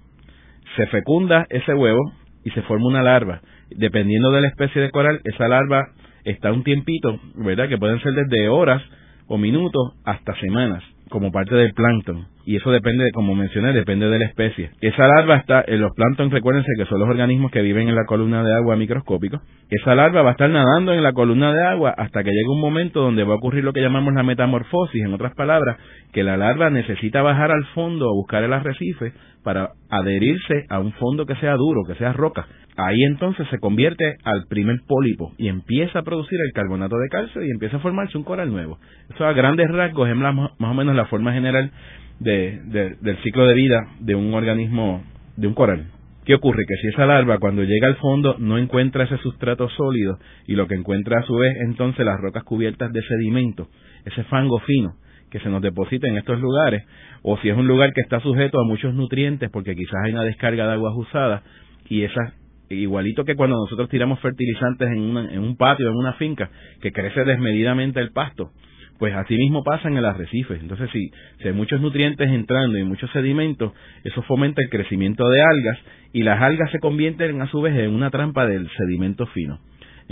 [0.75, 2.01] se fecunda ese huevo
[2.43, 3.39] y se forma una larva.
[3.69, 5.93] Dependiendo de la especie de coral, esa larva
[6.25, 7.69] está un tiempito, ¿verdad?
[7.69, 8.83] Que pueden ser desde horas
[9.27, 12.27] o minutos hasta semanas como parte del plancton.
[12.45, 14.71] Y eso depende, como mencioné, depende de la especie.
[14.81, 18.05] Esa larva está, en los plancton, recuérdense que son los organismos que viven en la
[18.05, 19.41] columna de agua microscópico.
[19.69, 22.61] Esa larva va a estar nadando en la columna de agua hasta que llegue un
[22.61, 25.03] momento donde va a ocurrir lo que llamamos la metamorfosis.
[25.03, 25.77] En otras palabras,
[26.11, 29.13] que la larva necesita bajar al fondo o buscar el arrecife
[29.49, 32.45] para adherirse a un fondo que sea duro, que sea roca.
[32.77, 37.43] Ahí entonces se convierte al primer pólipo y empieza a producir el carbonato de calcio
[37.43, 38.77] y empieza a formarse un coral nuevo.
[39.11, 41.71] Eso a grandes rasgos es más o menos la forma general
[42.19, 42.61] de,
[43.01, 45.01] del ciclo de vida de un organismo,
[45.35, 45.87] de un coral.
[46.25, 46.63] ¿Qué ocurre?
[46.67, 50.67] Que si esa larva cuando llega al fondo no encuentra ese sustrato sólido y lo
[50.67, 53.67] que encuentra a su vez entonces las rocas cubiertas de sedimento,
[54.05, 54.93] ese fango fino
[55.29, 56.83] que se nos deposita en estos lugares,
[57.21, 60.23] o si es un lugar que está sujeto a muchos nutrientes porque quizás hay una
[60.23, 61.43] descarga de aguas usadas
[61.87, 62.33] y esas
[62.69, 67.23] igualito que cuando nosotros tiramos fertilizantes en, en un patio, en una finca, que crece
[67.23, 68.51] desmedidamente el pasto,
[68.99, 70.55] pues así mismo pasa en el arrecife.
[70.55, 71.09] Entonces, si,
[71.41, 73.71] si hay muchos nutrientes entrando y muchos sedimentos,
[74.03, 75.79] eso fomenta el crecimiento de algas
[76.13, 79.59] y las algas se convierten a su vez en una trampa del sedimento fino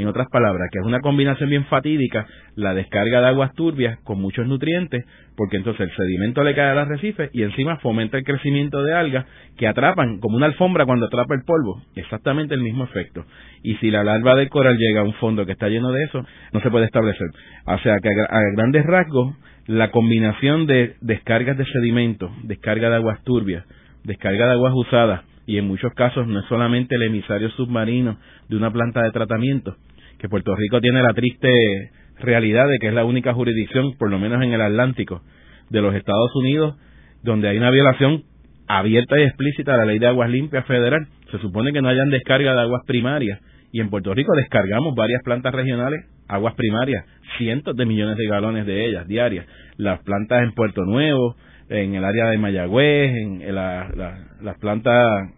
[0.01, 4.21] en otras palabras, que es una combinación bien fatídica, la descarga de aguas turbias con
[4.21, 5.03] muchos nutrientes,
[5.35, 9.25] porque entonces el sedimento le cae al arrecife y encima fomenta el crecimiento de algas
[9.57, 13.25] que atrapan, como una alfombra cuando atrapa el polvo, exactamente el mismo efecto.
[13.63, 16.23] Y si la larva del coral llega a un fondo que está lleno de eso,
[16.53, 17.27] no se puede establecer.
[17.65, 23.23] O sea que a, grandes rasgos, la combinación de descargas de sedimento, descarga de aguas
[23.23, 23.65] turbias,
[24.03, 28.17] descarga de aguas usadas, y en muchos casos no es solamente el emisario submarino
[28.49, 29.75] de una planta de tratamiento,
[30.19, 34.19] que Puerto Rico tiene la triste realidad de que es la única jurisdicción, por lo
[34.19, 35.21] menos en el Atlántico,
[35.69, 36.75] de los Estados Unidos,
[37.23, 38.23] donde hay una violación
[38.67, 41.07] abierta y explícita de la ley de aguas limpias federal.
[41.31, 43.39] Se supone que no hayan descarga de aguas primarias
[43.71, 47.05] y en Puerto Rico descargamos varias plantas regionales, aguas primarias,
[47.37, 49.45] cientos de millones de galones de ellas diarias.
[49.77, 51.35] Las plantas en Puerto Nuevo,
[51.69, 55.31] en el área de Mayagüez, en las plantas,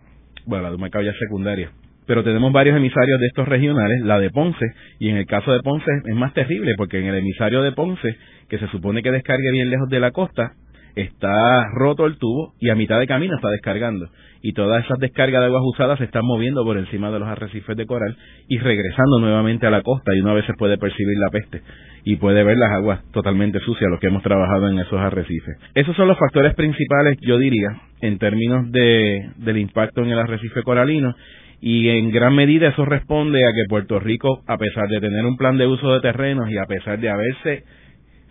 [0.45, 1.71] bueno, la de ya secundaria,
[2.09, 4.65] pero tenemos varios emisarios de estos regionales, la de Ponce,
[4.97, 8.17] y en el caso de Ponce es más terrible, porque en el emisario de Ponce,
[8.49, 10.53] que se supone que descargue bien lejos de la costa,
[10.95, 14.07] está roto el tubo y a mitad de camino está descargando.
[14.41, 17.77] Y todas esas descargas de aguas usadas se están moviendo por encima de los arrecifes
[17.77, 18.17] de coral
[18.47, 21.61] y regresando nuevamente a la costa y uno a veces puede percibir la peste
[22.05, 25.57] y puede ver las aguas totalmente sucias, los que hemos trabajado en esos arrecifes.
[25.75, 27.69] Esos son los factores principales, yo diría,
[28.01, 31.13] en términos de, del impacto en el arrecife coralino
[31.61, 35.37] y en gran medida eso responde a que Puerto Rico, a pesar de tener un
[35.37, 37.63] plan de uso de terrenos y a pesar de haberse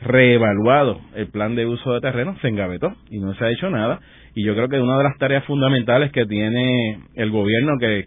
[0.00, 4.00] reevaluado el plan de uso de terrenos, se engavetó y no se ha hecho nada.
[4.34, 8.04] Y yo creo que una de las tareas fundamentales que tiene el gobierno que,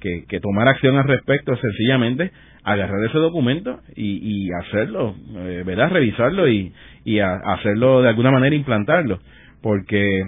[0.00, 2.30] que, que, tomar acción al respecto es sencillamente
[2.62, 5.90] agarrar ese documento y, y hacerlo, eh, ¿verdad?
[5.90, 6.72] Revisarlo y,
[7.04, 9.18] y hacerlo de alguna manera implantarlo.
[9.62, 10.22] Porque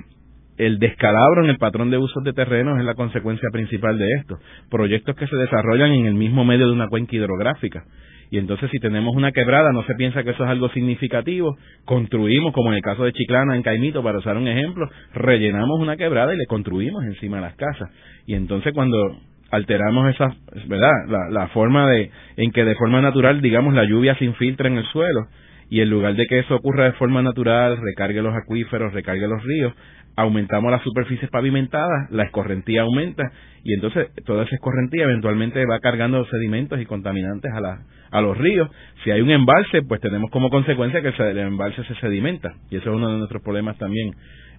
[0.66, 4.38] el descalabro en el patrón de usos de terrenos es la consecuencia principal de esto.
[4.70, 7.84] Proyectos que se desarrollan en el mismo medio de una cuenca hidrográfica.
[8.30, 12.52] Y entonces si tenemos una quebrada, no se piensa que eso es algo significativo, construimos,
[12.52, 16.34] como en el caso de Chiclana, en Caimito, para usar un ejemplo, rellenamos una quebrada
[16.34, 17.90] y le construimos encima de las casas.
[18.26, 19.16] Y entonces cuando
[19.50, 20.36] alteramos esa,
[20.68, 20.92] ¿verdad?
[21.08, 24.76] La, la forma de, en que de forma natural, digamos, la lluvia se infiltra en
[24.76, 25.26] el suelo,
[25.70, 29.42] y en lugar de que eso ocurra de forma natural, recargue los acuíferos, recargue los
[29.42, 29.72] ríos,
[30.16, 33.30] aumentamos las superficies pavimentadas, la escorrentía aumenta
[33.62, 38.36] y entonces toda esa escorrentía eventualmente va cargando sedimentos y contaminantes a, la, a los
[38.36, 38.68] ríos.
[39.04, 42.90] Si hay un embalse, pues tenemos como consecuencia que el embalse se sedimenta y eso
[42.90, 44.12] es uno de nuestros problemas también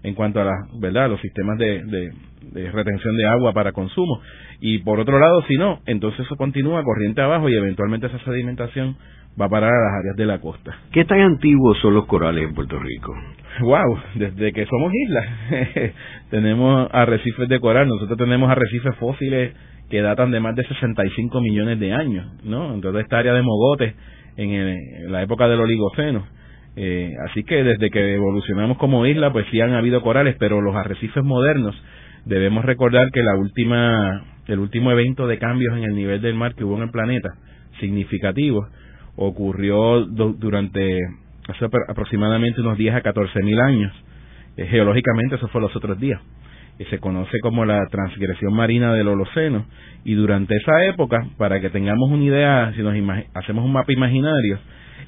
[0.03, 1.09] en cuanto a la, ¿verdad?
[1.09, 4.21] los sistemas de, de, retención de agua para consumo.
[4.59, 8.95] Y por otro lado, si no, entonces eso continúa corriente abajo y eventualmente esa sedimentación
[9.39, 10.75] va a parar a las áreas de la costa.
[10.91, 13.13] ¿Qué tan antiguos son los corales en Puerto Rico?
[13.61, 15.25] Wow, desde que somos islas
[16.29, 19.53] tenemos arrecifes de coral, nosotros tenemos arrecifes fósiles
[19.89, 22.73] que datan de más de 65 millones de años, ¿no?
[22.73, 23.93] En toda esta área de mogotes
[24.37, 26.25] en, la época del Oligoceno.
[26.77, 30.75] Eh, así que desde que evolucionamos como isla, pues sí han habido corales, pero los
[30.75, 31.75] arrecifes modernos
[32.25, 36.55] debemos recordar que la última, el último evento de cambios en el nivel del mar
[36.55, 37.29] que hubo en el planeta,
[37.81, 38.67] significativo,
[39.27, 40.97] ocurrió durante
[41.47, 43.93] hace aproximadamente unos 10 a 14 mil años.
[44.57, 46.21] Eh, geológicamente eso fue los otros días.
[46.77, 49.65] que se conoce como la transgresión marina del Holoceno,
[50.03, 52.95] y durante esa época, para que tengamos una idea, si nos
[53.35, 54.57] hacemos un mapa imaginario,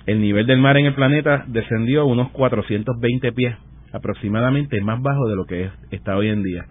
[0.05, 3.55] el nivel del mar en el planeta descendió unos 420 pies,
[3.91, 6.65] aproximadamente más bajo de lo que está hoy en día.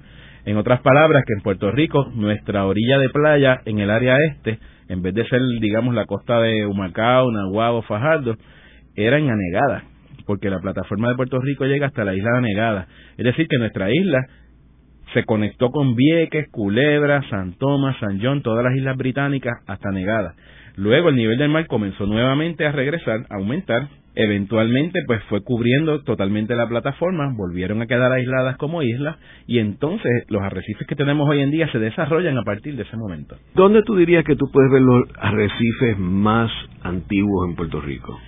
[0.45, 4.59] En otras palabras, que en Puerto Rico, nuestra orilla de playa en el área este,
[4.93, 8.37] en vez de ser, digamos, la costa de Humacao, Nahuatl Fajardo,
[8.95, 9.85] eran anegadas,
[10.27, 12.89] porque la plataforma de Puerto Rico llega hasta la isla de Anegada.
[13.17, 14.19] Es decir, que nuestra isla
[15.15, 20.35] se conectó con Vieques, Culebra, San Tomás, San John, todas las islas británicas hasta Negada.
[20.77, 23.89] Luego el nivel del mar comenzó nuevamente a regresar, a aumentar.
[24.15, 30.25] Eventualmente, pues fue cubriendo totalmente la plataforma, volvieron a quedar aisladas como islas y entonces
[30.29, 33.37] los arrecifes que tenemos hoy en día se desarrollan a partir de ese momento.
[33.55, 36.51] ¿Dónde tú dirías que tú puedes ver los arrecifes más
[36.83, 38.19] antiguos en Puerto Rico?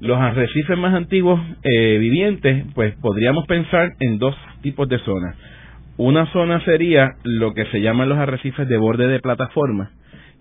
[0.00, 5.36] Los arrecifes más antiguos eh, vivientes, pues podríamos pensar en dos tipos de zonas.
[5.96, 9.92] Una zona sería lo que se llaman los arrecifes de borde de plataforma,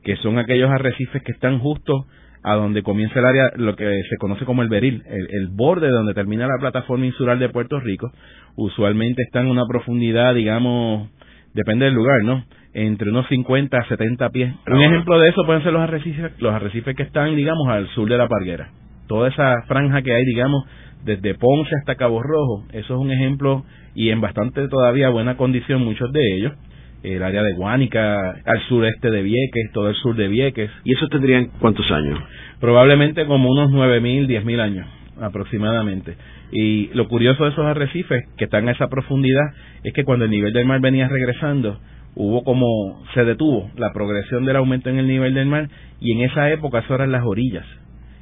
[0.03, 2.07] que son aquellos arrecifes que están justo
[2.43, 6.13] a donde comienza el área, lo que se conoce como el beril, el, borde donde
[6.13, 8.11] termina la plataforma insular de Puerto Rico,
[8.55, 11.09] usualmente está en una profundidad, digamos,
[11.53, 12.43] depende del lugar, ¿no?
[12.73, 14.53] Entre unos 50 a 70 pies.
[14.67, 18.09] Un ejemplo de eso pueden ser los arrecifes, los arrecifes que están, digamos, al sur
[18.09, 18.69] de la Parguera.
[19.07, 20.63] Toda esa franja que hay, digamos,
[21.03, 25.83] desde Ponce hasta Cabo Rojo, eso es un ejemplo y en bastante todavía buena condición
[25.83, 26.53] muchos de ellos
[27.03, 30.69] el área de Guánica, al sureste de Vieques, todo el sur de Vieques.
[30.83, 32.19] ¿Y eso tendrían cuántos años?
[32.59, 34.87] Probablemente como unos 9.000, 10.000 años
[35.19, 36.15] aproximadamente.
[36.51, 40.31] Y lo curioso de esos arrecifes que están a esa profundidad es que cuando el
[40.31, 41.79] nivel del mar venía regresando,
[42.15, 46.21] hubo como se detuvo la progresión del aumento en el nivel del mar y en
[46.21, 47.65] esa época eso eran las orillas.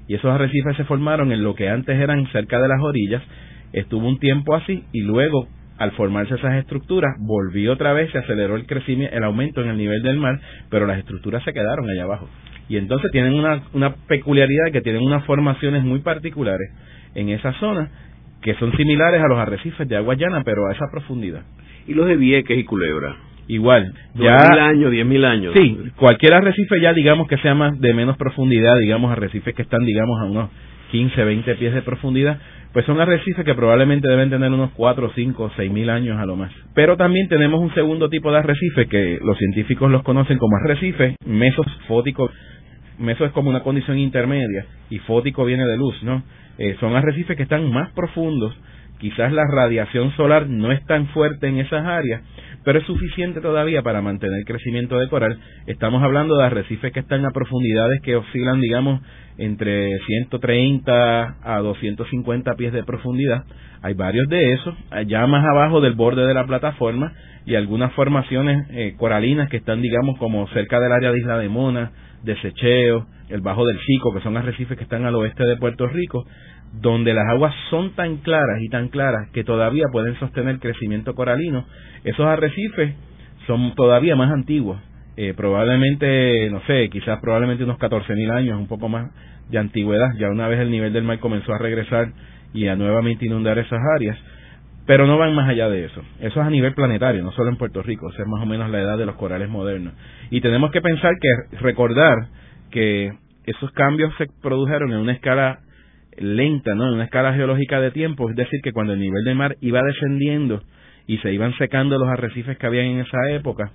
[0.07, 3.21] Y esos arrecifes se formaron en lo que antes eran cerca de las orillas,
[3.73, 5.47] estuvo un tiempo así y luego
[5.79, 9.77] al formarse esas estructuras, volvió otra vez, se aceleró el crecimiento, el aumento en el
[9.77, 10.39] nivel del mar,
[10.69, 12.29] pero las estructuras se quedaron allá abajo.
[12.67, 16.69] Y entonces tienen una, una peculiaridad que tienen unas formaciones muy particulares
[17.15, 17.89] en esa zona
[18.41, 21.43] que son similares a los arrecifes de agua llana, pero a esa profundidad.
[21.87, 23.15] ¿Y los de Vieques y Culebra?
[23.47, 23.93] Igual.
[24.15, 25.53] Ya, mil años, diez mil años.
[25.55, 29.83] Sí, cualquier arrecife ya digamos que sea más de menos profundidad, digamos arrecifes que están
[29.85, 30.49] digamos a unos
[30.91, 32.39] 15, 20 pies de profundidad,
[32.73, 36.35] pues son arrecifes que probablemente deben tener unos 4, 5, 6 mil años a lo
[36.35, 36.51] más.
[36.75, 41.15] Pero también tenemos un segundo tipo de arrecife que los científicos los conocen como arrecife
[41.25, 42.29] mesofótico.
[42.99, 46.21] Meso es como una condición intermedia y fótico viene de luz, ¿no?
[46.57, 48.53] Eh, son arrecifes que están más profundos,
[48.99, 52.21] quizás la radiación solar no es tan fuerte en esas áreas,
[52.69, 55.39] pero es suficiente todavía para mantener el crecimiento de coral.
[55.65, 59.01] Estamos hablando de arrecifes que están a profundidades que oscilan, digamos,
[59.39, 63.43] entre 130 a 250 pies de profundidad.
[63.81, 67.11] Hay varios de esos, allá más abajo del borde de la plataforma,
[67.43, 71.49] y algunas formaciones eh, coralinas que están, digamos, como cerca del área de Isla de
[71.49, 75.57] Mona, de Secheo, el Bajo del Chico, que son arrecifes que están al oeste de
[75.57, 76.23] Puerto Rico,
[76.73, 81.65] donde las aguas son tan claras y tan claras que todavía pueden sostener crecimiento coralino.
[82.03, 82.93] Esos arrecifes
[83.47, 84.79] son todavía más antiguos,
[85.17, 89.11] eh, probablemente, no sé, quizás probablemente unos 14.000 años, un poco más
[89.49, 92.13] de antigüedad, ya una vez el nivel del mar comenzó a regresar
[92.53, 94.17] y a nuevamente inundar esas áreas,
[94.85, 96.01] pero no van más allá de eso.
[96.19, 98.69] Eso es a nivel planetario, no solo en Puerto Rico, esa es más o menos
[98.69, 99.93] la edad de los corales modernos.
[100.29, 102.15] Y tenemos que pensar que, recordar
[102.71, 103.11] que
[103.45, 105.59] esos cambios se produjeron en una escala
[106.19, 106.87] lenta, ¿no?
[106.87, 109.81] En una escala geológica de tiempo, es decir, que cuando el nivel del mar iba
[109.81, 110.61] descendiendo
[111.07, 113.71] y se iban secando los arrecifes que habían en esa época,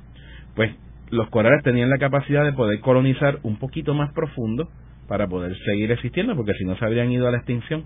[0.55, 0.73] pues
[1.11, 4.69] los corales tenían la capacidad de poder colonizar un poquito más profundo
[5.09, 7.85] para poder seguir existiendo, porque si no se habrían ido a la extinción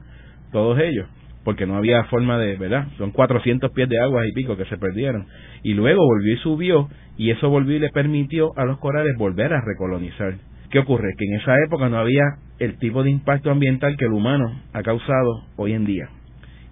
[0.53, 1.07] todos ellos
[1.49, 2.89] porque no había forma de, ¿verdad?
[2.99, 5.27] Son 400 pies de agua y pico que se perdieron.
[5.63, 9.55] Y luego volvió y subió, y eso volvió y le permitió a los corales volver
[9.55, 10.35] a recolonizar.
[10.71, 11.15] ¿Qué ocurre?
[11.17, 12.25] Que en esa época no había
[12.59, 16.11] el tipo de impacto ambiental que el humano ha causado hoy en día.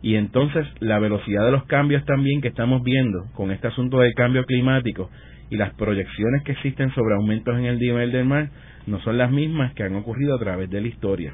[0.03, 4.13] Y entonces la velocidad de los cambios también que estamos viendo con este asunto del
[4.15, 5.11] cambio climático
[5.49, 8.51] y las proyecciones que existen sobre aumentos en el nivel del mar
[8.87, 11.33] no son las mismas que han ocurrido a través de la historia.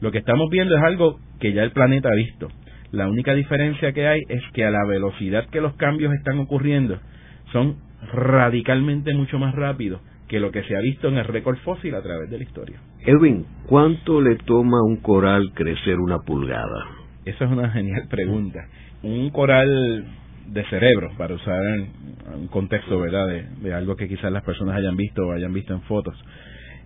[0.00, 2.48] Lo que estamos viendo es algo que ya el planeta ha visto.
[2.90, 6.98] La única diferencia que hay es que a la velocidad que los cambios están ocurriendo
[7.52, 7.76] son
[8.12, 10.00] radicalmente mucho más rápidos
[10.30, 12.78] que lo que se ha visto en el récord fósil a través de la historia.
[13.04, 16.86] Edwin, ¿cuánto le toma a un coral crecer una pulgada?
[17.24, 18.60] Esa es una genial pregunta.
[19.02, 20.04] Un coral
[20.46, 21.60] de cerebro, para usar
[22.32, 23.26] un contexto ¿verdad?
[23.26, 26.14] De, de algo que quizás las personas hayan visto o hayan visto en fotos,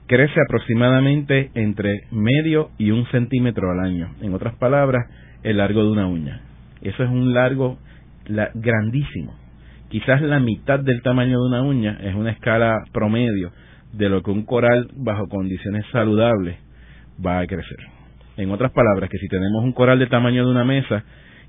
[0.07, 4.09] crece aproximadamente entre medio y un centímetro al año.
[4.23, 5.05] En otras palabras,
[5.43, 6.41] el largo de una uña.
[6.81, 7.77] Eso es un largo
[8.55, 9.44] grandísimo.
[9.95, 13.53] Quizás la mitad del tamaño de una uña es una escala promedio
[13.93, 16.57] de lo que un coral bajo condiciones saludables
[17.25, 17.79] va a crecer.
[18.37, 21.05] En otras palabras, que si tenemos un coral del tamaño de una mesa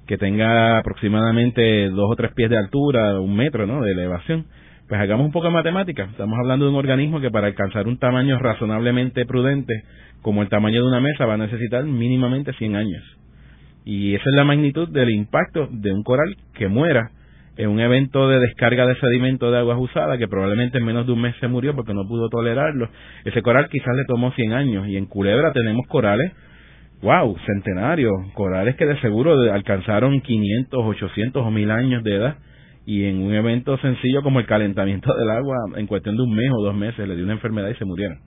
[0.06, 3.82] que tenga aproximadamente dos o tres pies de altura, un metro ¿no?
[3.82, 4.46] de elevación,
[4.88, 6.04] pues hagamos un poco de matemática.
[6.04, 9.74] Estamos hablando de un organismo que para alcanzar un tamaño razonablemente prudente,
[10.22, 13.04] como el tamaño de una mesa, va a necesitar mínimamente 100 años.
[13.86, 17.10] Y esa es la magnitud del impacto de un coral que muera
[17.58, 21.14] en un evento de descarga de sedimento de aguas usadas, que probablemente en menos de
[21.14, 22.90] un mes se murió porque no pudo tolerarlo.
[23.24, 24.88] Ese coral quizás le tomó 100 años.
[24.88, 26.32] Y en Culebra tenemos corales,
[27.02, 32.38] wow, centenarios, corales que de seguro alcanzaron 500, 800 o 1000 años de edad
[32.86, 36.52] y en un evento sencillo como el calentamiento del agua, en cuestión de un mes
[36.56, 38.20] o dos meses, le dio una enfermedad y se murieron.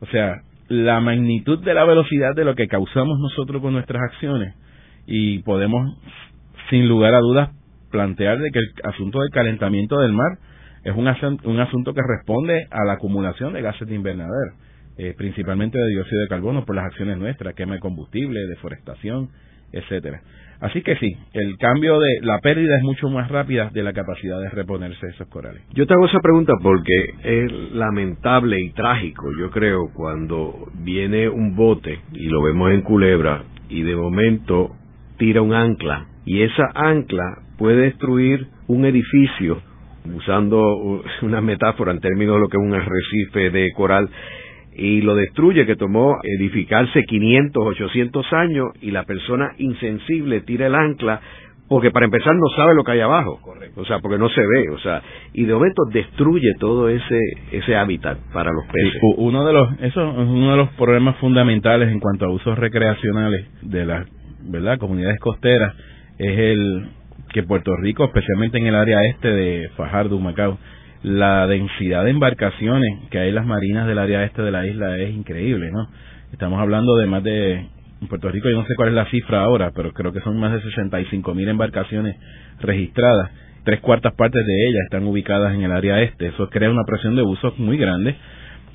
[0.00, 4.54] O sea, la magnitud de la velocidad de lo que causamos nosotros con nuestras acciones
[5.06, 5.98] y podemos,
[6.70, 7.50] sin lugar a dudas,
[7.92, 10.38] plantear de que el asunto del calentamiento del mar
[10.82, 11.06] es un,
[11.44, 14.54] un asunto que responde a la acumulación de gases de invernadero,
[14.98, 19.30] eh, principalmente de dióxido de carbono por las acciones nuestras, quema de combustible, deforestación,
[19.72, 20.20] etcétera.
[20.60, 24.40] Así que sí, el cambio de la pérdida es mucho más rápida de la capacidad
[24.40, 25.60] de reponerse esos corales.
[25.72, 31.56] Yo te hago esa pregunta porque es lamentable y trágico, yo creo, cuando viene un
[31.56, 34.76] bote y lo vemos en Culebra y de momento
[35.18, 39.60] tira un ancla y esa ancla puede destruir un edificio
[40.14, 44.08] usando una metáfora en términos de lo que es un arrecife de coral
[44.74, 50.74] y lo destruye, que tomó edificarse 500, 800 años y la persona insensible tira el
[50.74, 51.20] ancla
[51.68, 53.40] porque para empezar no sabe lo que hay abajo,
[53.76, 55.00] o sea, porque no se ve, o sea,
[55.32, 57.18] y de momento destruye todo ese
[57.50, 59.00] ese hábitat para los peces.
[59.16, 63.46] uno de los eso es uno de los problemas fundamentales en cuanto a usos recreacionales
[63.62, 64.06] de las,
[64.42, 65.74] ¿verdad?, comunidades costeras
[66.18, 66.88] es el
[67.32, 70.58] que Puerto Rico, especialmente en el área este de Fajardo, Macao,
[71.02, 74.96] la densidad de embarcaciones que hay en las marinas del área este de la isla
[74.98, 75.88] es increíble, ¿no?
[76.32, 79.42] Estamos hablando de más de, en Puerto Rico yo no sé cuál es la cifra
[79.42, 82.16] ahora, pero creo que son más de 65 mil embarcaciones
[82.60, 83.30] registradas.
[83.64, 86.28] Tres cuartas partes de ellas están ubicadas en el área este.
[86.28, 88.16] Eso crea una presión de uso muy grande.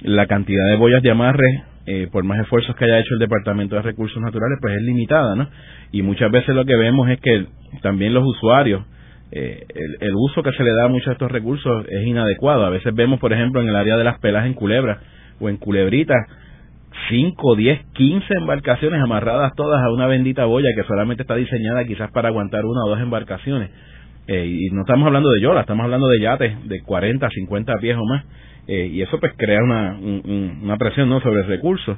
[0.01, 3.76] La cantidad de boyas de amarre, eh, por más esfuerzos que haya hecho el Departamento
[3.76, 5.48] de Recursos Naturales, pues es limitada, ¿no?
[5.94, 7.46] Y muchas veces lo que vemos es que
[7.82, 8.84] también los usuarios,
[9.32, 9.66] eh,
[10.02, 12.66] el, uso que se le da a muchos de estos recursos es inadecuado.
[12.66, 15.00] A veces vemos, por ejemplo, en el área de las pelas en culebra
[15.40, 16.14] o en culebrita,
[17.10, 22.12] 5, 10, 15 embarcaciones amarradas todas a una bendita boya que solamente está diseñada quizás
[22.12, 23.70] para aguantar una o dos embarcaciones.
[24.28, 27.96] Eh, y no estamos hablando de yola, estamos hablando de yates de 40, 50 pies
[27.96, 28.26] o más.
[28.68, 31.22] Eh, y eso pues crea una, una presión ¿no?
[31.22, 31.97] sobre el recurso.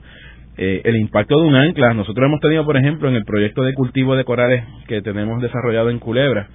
[0.57, 4.15] el impacto de un ancla, nosotros hemos tenido, por ejemplo, en el proyecto de cultivo
[4.15, 6.49] de corales que tenemos desarrollado en Culebra,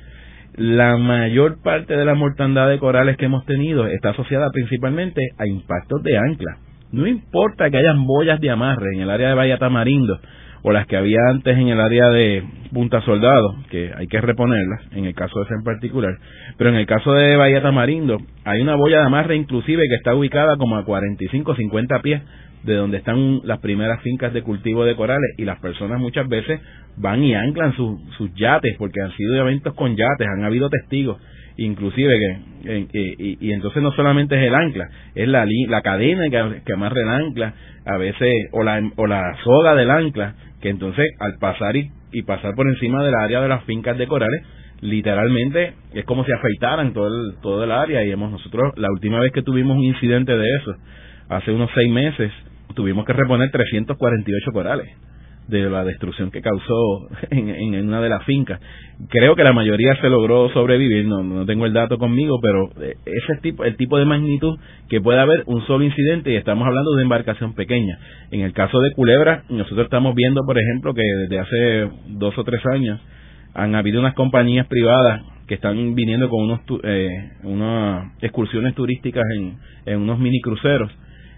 [0.57, 5.47] la mayor parte de la mortandad de corales que hemos tenido está asociada principalmente a
[5.47, 6.59] impactos de ancla.
[6.93, 10.21] No importa que hayan boyas de amarre en el área de Bahía Tamarindo
[10.67, 12.43] o las que había antes en el área de
[12.73, 16.17] Punta Soldado, que hay que reponerlas, en el caso de ese en particular,
[16.57, 20.15] pero en el caso de Bahía Tamarindo hay una boya de amarre inclusive que está
[20.15, 22.23] ubicada como a 45 50 pies
[22.63, 26.61] de donde están las primeras fincas de cultivo de corales y las personas muchas veces
[26.97, 31.19] van y anclan sus yates porque han sido eventos con yates, han habido testigos
[31.57, 32.19] inclusive
[32.91, 37.01] que y, entonces no solamente es el ancla es la la cadena que, que amarra
[37.01, 37.55] el ancla
[37.85, 40.35] a veces o la o la soga del ancla
[40.65, 44.43] que entonces al pasar y, pasar por encima del área de las fincas de corales
[44.81, 48.03] literalmente es como si afeitaran todo el, todo el área.
[48.03, 50.75] Y hemos nosotros la última vez que tuvimos un incidente de eso
[51.29, 52.33] hace unos seis meses
[52.75, 54.89] tuvimos que reponer 348 corales
[55.49, 58.61] de la destrucción que causó en, en, una de las fincas.
[59.09, 62.97] Creo que la mayoría se logró sobrevivir, no, no tengo el dato conmigo, pero eh,
[63.05, 66.95] ese tipo, el tipo de magnitud que puede haber un solo incidente y estamos hablando
[66.95, 67.99] de embarcación pequeña.
[68.31, 72.45] En el caso de Culebra, nosotros estamos viendo, por ejemplo, que desde hace dos o
[72.45, 73.01] tres años
[73.55, 79.59] han habido unas compañías privadas que están viniendo con unos, eh, unas excursiones turísticas en,
[79.85, 80.91] en unos mini cruceros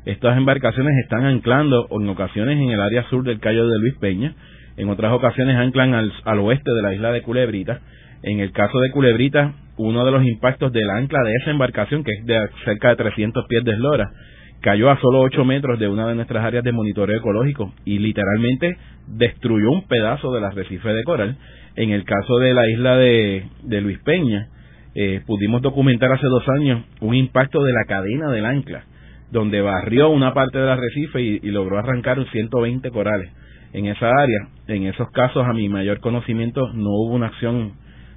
[0.06, 4.34] estas embarcaciones están anclando en ocasiones en el área sur del Cayo de Luis Peña,
[4.76, 7.80] en otras ocasiones anclan al, oeste de la isla de Culebrita.
[8.22, 12.12] En el caso de Culebrita, uno de los impactos del ancla de esa embarcación, que
[12.12, 14.12] es de cerca de 300 pies de eslora,
[14.60, 18.76] cayó a solo 8 metros de una de nuestras áreas de monitoreo ecológico y literalmente
[19.08, 21.36] destruyó un pedazo del arrecife de coral.
[21.74, 24.50] En el caso de la isla de, de Luis Peña,
[24.94, 28.84] eh, pudimos documentar hace dos años un impacto de la cadena del ancla
[29.30, 33.30] donde barrió una parte del arrecife y, logró arrancar 120 corales
[33.72, 34.48] en esa área.
[34.68, 37.72] En esos casos, a mi mayor conocimiento, no hubo una acción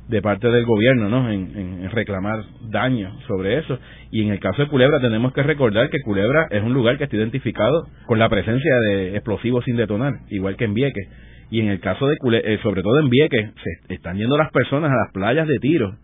[0.07, 1.31] de parte del gobierno ¿no?
[1.31, 3.79] En, reclamar daño sobre eso.
[4.11, 7.05] Y en el caso de Culebra tenemos que recordar que Culebra es un lugar que
[7.05, 11.07] está identificado con la presencia de explosivos sin detonar, igual que en Vieques.
[11.51, 13.51] Y en el caso de Culebra, eh, sobre todo en Vieques,
[13.87, 15.95] se están yendo las personas a las playas de tiro,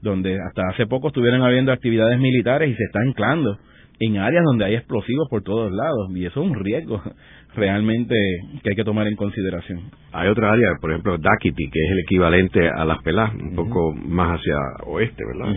[0.00, 3.58] donde hasta hace poco estuvieron habiendo actividades militares y se están anclando
[4.00, 6.10] en áreas donde hay explosivos por todos lados.
[6.14, 7.02] Y eso es un riesgo
[7.54, 8.14] realmente
[8.62, 9.90] que hay que tomar en consideración.
[10.12, 13.92] Hay otra área, por ejemplo, Dakiti, que es el equivalente a Las Pelas, un poco
[13.94, 15.54] más hacia oeste, ¿verdad?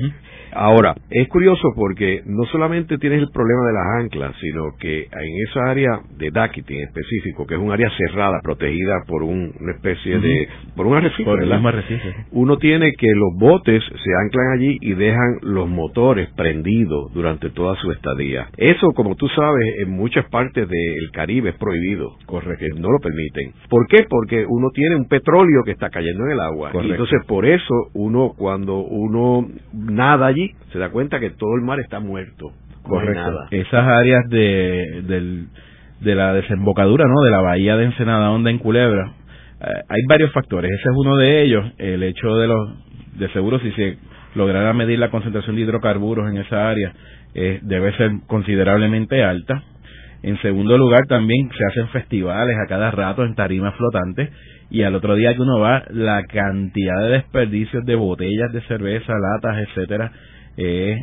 [0.51, 5.47] Ahora, es curioso porque no solamente tienes el problema de las anclas, sino que en
[5.49, 10.19] esa área de Dakiti en específico, que es un área cerrada, protegida por una especie
[10.19, 10.47] de...
[10.75, 11.23] por un arrecife.
[11.23, 12.15] Por el arrecife.
[12.31, 17.75] Uno tiene que los botes se anclan allí y dejan los motores prendidos durante toda
[17.77, 18.47] su estadía.
[18.57, 22.15] Eso, como tú sabes, en muchas partes del Caribe es prohibido.
[22.25, 22.65] Correcto.
[22.77, 23.53] No lo permiten.
[23.69, 24.05] ¿Por qué?
[24.09, 26.71] Porque uno tiene un petróleo que está cayendo en el agua.
[26.73, 31.61] Y entonces, por eso, uno, cuando uno nada allí, se da cuenta que todo el
[31.61, 32.51] mar está muerto.
[32.83, 33.47] Correcto.
[33.51, 35.47] Esas áreas de, del,
[36.01, 37.21] de la desembocadura, ¿no?
[37.23, 39.13] De la bahía de Ensenada Honda en Culebra,
[39.61, 40.71] eh, hay varios factores.
[40.71, 41.65] Ese es uno de ellos.
[41.77, 43.97] El hecho de los, de seguro si se
[44.35, 46.93] lograra medir la concentración de hidrocarburos en esa área,
[47.33, 49.63] eh, debe ser considerablemente alta.
[50.21, 54.29] En segundo lugar, también se hacen festivales a cada rato en tarimas flotantes
[54.69, 59.13] y al otro día que uno va, la cantidad de desperdicios de botellas de cerveza,
[59.13, 60.11] latas, etcétera,
[60.57, 60.97] eh,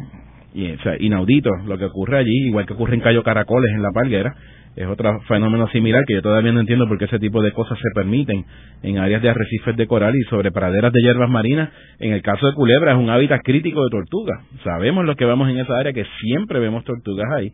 [0.55, 4.35] y, inaudito lo que ocurre allí, igual que ocurre en Cayo Caracoles, en La Palguera,
[4.75, 7.79] es otro fenómeno similar que yo todavía no entiendo por qué ese tipo de cosas
[7.79, 8.47] se permiten
[8.83, 11.69] en áreas de arrecifes de coral y sobre praderas de hierbas marinas.
[11.99, 14.41] En el caso de Culebra es un hábitat crítico de tortugas.
[14.65, 17.53] Sabemos los que vamos en esa área que siempre vemos tortugas ahí.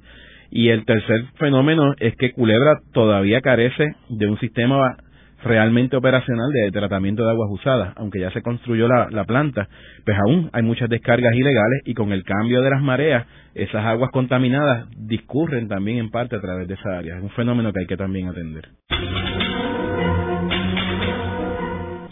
[0.50, 4.96] Y el tercer fenómeno es que Culebra todavía carece de un sistema
[5.42, 9.68] realmente operacional de tratamiento de aguas usadas, aunque ya se construyó la, planta,
[10.04, 14.10] pues aún hay muchas descargas ilegales y con el cambio de las mareas, esas aguas
[14.10, 17.16] contaminadas discurren también en parte a través de esa área.
[17.16, 18.68] Es un fenómeno que hay que también atender.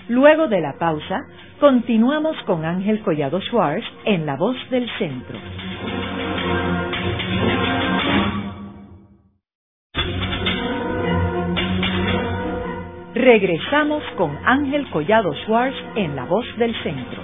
[0.08, 1.20] Luego de la pausa,
[1.58, 5.38] continuamos con Ángel Collado Schwartz en La Voz del Centro.
[13.26, 17.20] Regresamos con Ángel Collado Schwartz en La Voz del Centro.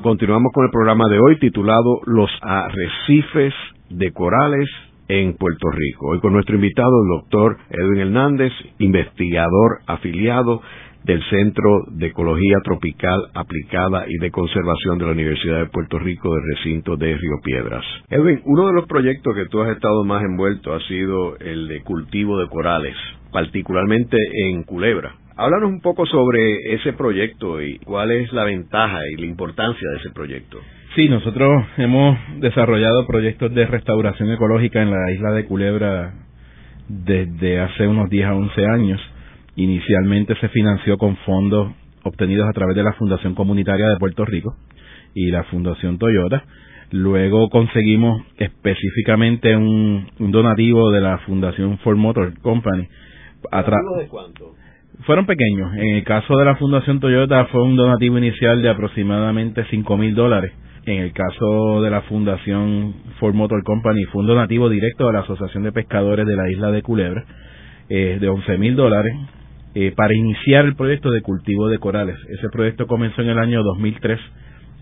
[0.00, 3.52] Continuamos con el programa de hoy titulado Los arrecifes
[3.88, 4.68] de corales
[5.08, 6.10] en Puerto Rico.
[6.10, 10.62] Hoy con nuestro invitado, el doctor Edwin Hernández, investigador afiliado
[11.04, 16.34] del Centro de Ecología Tropical Aplicada y de Conservación de la Universidad de Puerto Rico
[16.34, 17.84] del recinto de Río Piedras.
[18.10, 21.82] Edwin, uno de los proyectos que tú has estado más envuelto ha sido el de
[21.82, 22.94] cultivo de corales,
[23.32, 25.14] particularmente en Culebra.
[25.36, 29.96] Háblanos un poco sobre ese proyecto y cuál es la ventaja y la importancia de
[29.96, 30.58] ese proyecto.
[30.94, 36.12] Sí, nosotros hemos desarrollado proyectos de restauración ecológica en la isla de Culebra
[36.88, 39.00] desde hace unos 10 a 11 años
[39.60, 41.70] Inicialmente se financió con fondos
[42.02, 44.56] obtenidos a través de la Fundación Comunitaria de Puerto Rico
[45.14, 46.44] y la Fundación Toyota.
[46.92, 52.88] Luego conseguimos específicamente un, donativo de la Fundación Ford Motor Company.
[53.98, 54.54] ¿De cuánto?
[55.04, 55.74] Fueron pequeños.
[55.74, 60.14] En el caso de la Fundación Toyota fue un donativo inicial de aproximadamente cinco mil
[60.14, 60.52] dólares.
[60.86, 65.20] En el caso de la Fundación Ford Motor Company fue un donativo directo de la
[65.20, 67.26] Asociación de Pescadores de la isla de Culebra
[67.90, 69.14] eh, de once mil dólares
[69.74, 72.16] eh, para iniciar el proyecto de cultivo de corales.
[72.28, 74.18] Ese proyecto comenzó en el año 2003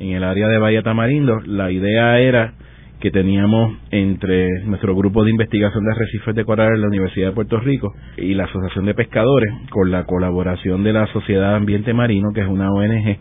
[0.01, 1.41] en el área de Bahía Tamarindo.
[1.47, 2.55] La idea era
[3.01, 7.35] que teníamos entre nuestro grupo de investigación de arrecifes de corales de la Universidad de
[7.35, 12.33] Puerto Rico y la Asociación de Pescadores, con la colaboración de la Sociedad Ambiente Marino,
[12.35, 13.19] que es una ONG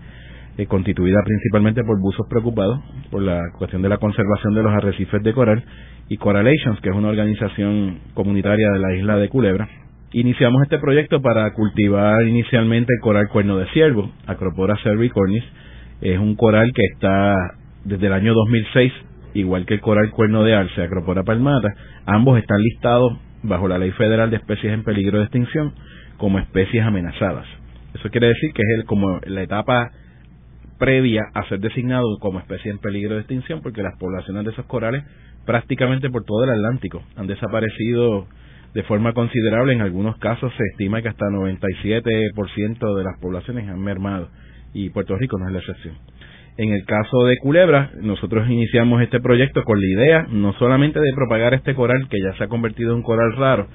[0.58, 2.80] eh, constituida principalmente por buzos preocupados
[3.12, 5.64] por la cuestión de la conservación de los arrecifes de coral,
[6.10, 9.68] y Coralations, que es una organización comunitaria de la isla de Culebra,
[10.18, 15.44] Iniciamos este proyecto para cultivar inicialmente el coral cuerno de ciervo, Acropora cervicornis.
[16.02, 17.36] Es un coral que está
[17.84, 18.94] desde el año 2006,
[19.36, 21.68] igual que el coral cuerno de alce, Acropora palmata.
[22.08, 23.14] Ambos están listados
[23.44, 25.74] bajo la Ley Federal de Especies en Peligro de Extinción
[26.18, 27.46] como especies amenazadas.
[27.94, 29.92] Eso quiere decir que es el, como la etapa
[30.80, 34.66] previa a ser designado como especie en peligro de extinción, porque las poblaciones de esos
[34.66, 35.04] corales
[35.46, 38.26] prácticamente por todo el Atlántico han desaparecido
[38.78, 39.74] de forma considerable.
[39.74, 44.30] En algunos casos se estima que hasta 97% de las poblaciones han mermado
[44.72, 45.96] y Puerto Rico no es la excepción.
[46.58, 51.12] En el caso de Culebra, nosotros iniciamos este proyecto con la idea no solamente de
[51.16, 53.68] propagar este coral, que ya se ha convertido en un coral raro,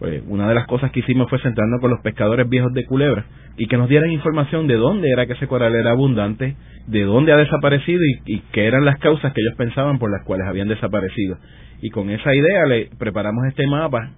[0.00, 3.26] Pues una de las cosas que hicimos fue sentarnos con los pescadores viejos de Culebra
[3.56, 6.56] y que nos dieran información de dónde era que ese coral era abundante,
[6.88, 10.24] de dónde ha desaparecido y, y qué eran las causas que ellos pensaban por las
[10.24, 11.36] cuales habían desaparecido.
[11.80, 14.14] Y con esa idea le preparamos este mapa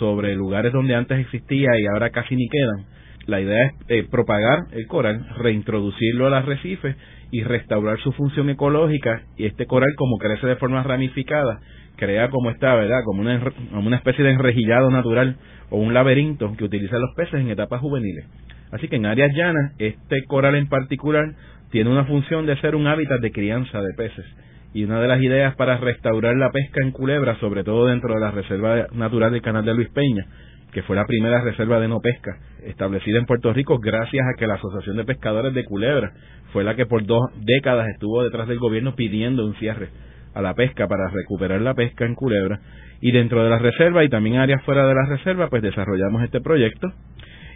[0.00, 2.86] sobre lugares donde antes existía y ahora casi ni quedan.
[3.26, 6.96] La idea es eh, propagar el coral, reintroducirlo al arrecife
[7.30, 11.60] y restaurar su función ecológica y este coral como crece de forma ramificada
[11.96, 13.02] crea como está, ¿verdad?
[13.04, 13.38] Como una,
[13.70, 15.36] como una especie de enrejillado natural
[15.68, 18.24] o un laberinto que utilizan los peces en etapas juveniles.
[18.72, 21.34] Así que en áreas llanas, este coral en particular
[21.70, 24.24] tiene una función de ser un hábitat de crianza de peces.
[24.72, 28.20] Y una de las ideas para restaurar la pesca en Culebra, sobre todo dentro de
[28.20, 30.26] la Reserva Natural del Canal de Luis Peña,
[30.72, 34.46] que fue la primera reserva de no pesca establecida en Puerto Rico gracias a que
[34.46, 36.12] la Asociación de Pescadores de Culebra
[36.52, 39.88] fue la que por dos décadas estuvo detrás del gobierno pidiendo un cierre
[40.34, 42.60] a la pesca para recuperar la pesca en Culebra.
[43.00, 46.40] Y dentro de la reserva y también áreas fuera de la reserva pues desarrollamos este
[46.40, 46.92] proyecto.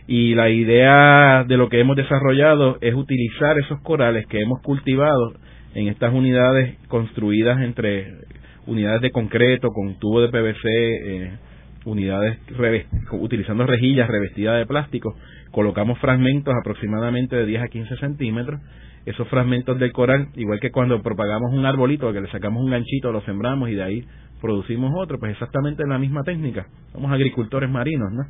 [0.06, 5.34] Y la idea de lo que hemos desarrollado es utilizar esos corales que hemos cultivado
[5.74, 8.14] en estas unidades construidas entre
[8.66, 11.30] unidades de concreto con tubo de PVC eh,
[11.84, 12.38] unidades
[13.12, 15.16] utilizando rejillas revestidas de plástico
[15.50, 18.60] colocamos fragmentos aproximadamente de 10 a 15 centímetros
[19.06, 23.12] esos fragmentos del coral, igual que cuando propagamos un arbolito, que le sacamos un ganchito,
[23.12, 24.04] lo sembramos y de ahí
[24.40, 26.66] producimos otro, pues exactamente la misma técnica.
[26.92, 28.22] Somos agricultores marinos, ¿no?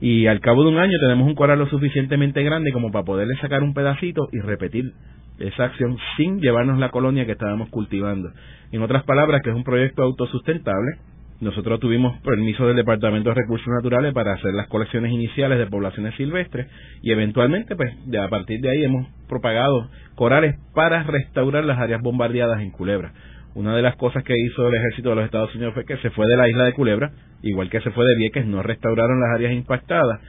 [0.00, 3.36] Y al cabo de un año tenemos un coral lo suficientemente grande como para poderle
[3.36, 4.92] sacar un pedacito y repetir
[5.40, 8.30] esa acción sin llevarnos la colonia que estábamos cultivando.
[8.72, 10.98] En otras palabras, que es un proyecto autosustentable
[11.40, 16.14] nosotros tuvimos permiso del Departamento de Recursos Naturales para hacer las colecciones iniciales de poblaciones
[16.16, 16.66] silvestres
[17.00, 22.60] y eventualmente, pues, a partir de ahí hemos propagado corales para restaurar las áreas bombardeadas
[22.60, 23.14] en Culebra.
[23.54, 26.10] Una de las cosas que hizo el ejército de los Estados Unidos fue que se
[26.10, 27.10] fue de la isla de Culebra,
[27.40, 30.20] igual que se fue de Vieques, no restauraron las áreas impactadas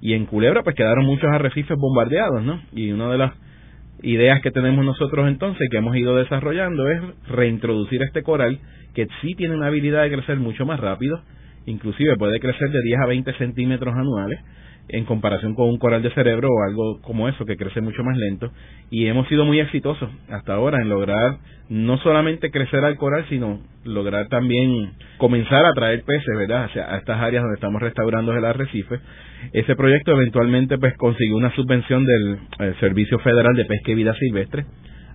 [0.00, 2.60] y en Culebra pues quedaron muchos arrecifes bombardeados, ¿no?
[2.72, 3.32] Y una de las
[4.02, 8.58] ideas que tenemos nosotros entonces que hemos ido desarrollando es reintroducir este coral
[8.94, 11.20] que sí tiene una habilidad de crecer mucho más rápido,
[11.66, 14.40] inclusive puede crecer de 10 a 20 centímetros anuales
[14.92, 18.16] en comparación con un coral de cerebro o algo como eso que crece mucho más
[18.16, 18.50] lento.
[18.90, 21.38] Y hemos sido muy exitosos hasta ahora en lograr
[21.68, 27.20] no solamente crecer al coral sino lograr también comenzar a traer peces verdad a estas
[27.20, 28.98] áreas donde estamos restaurando el arrecife.
[29.52, 34.14] Ese proyecto eventualmente pues consiguió una subvención del eh, Servicio Federal de Pesca y Vida
[34.14, 34.64] Silvestre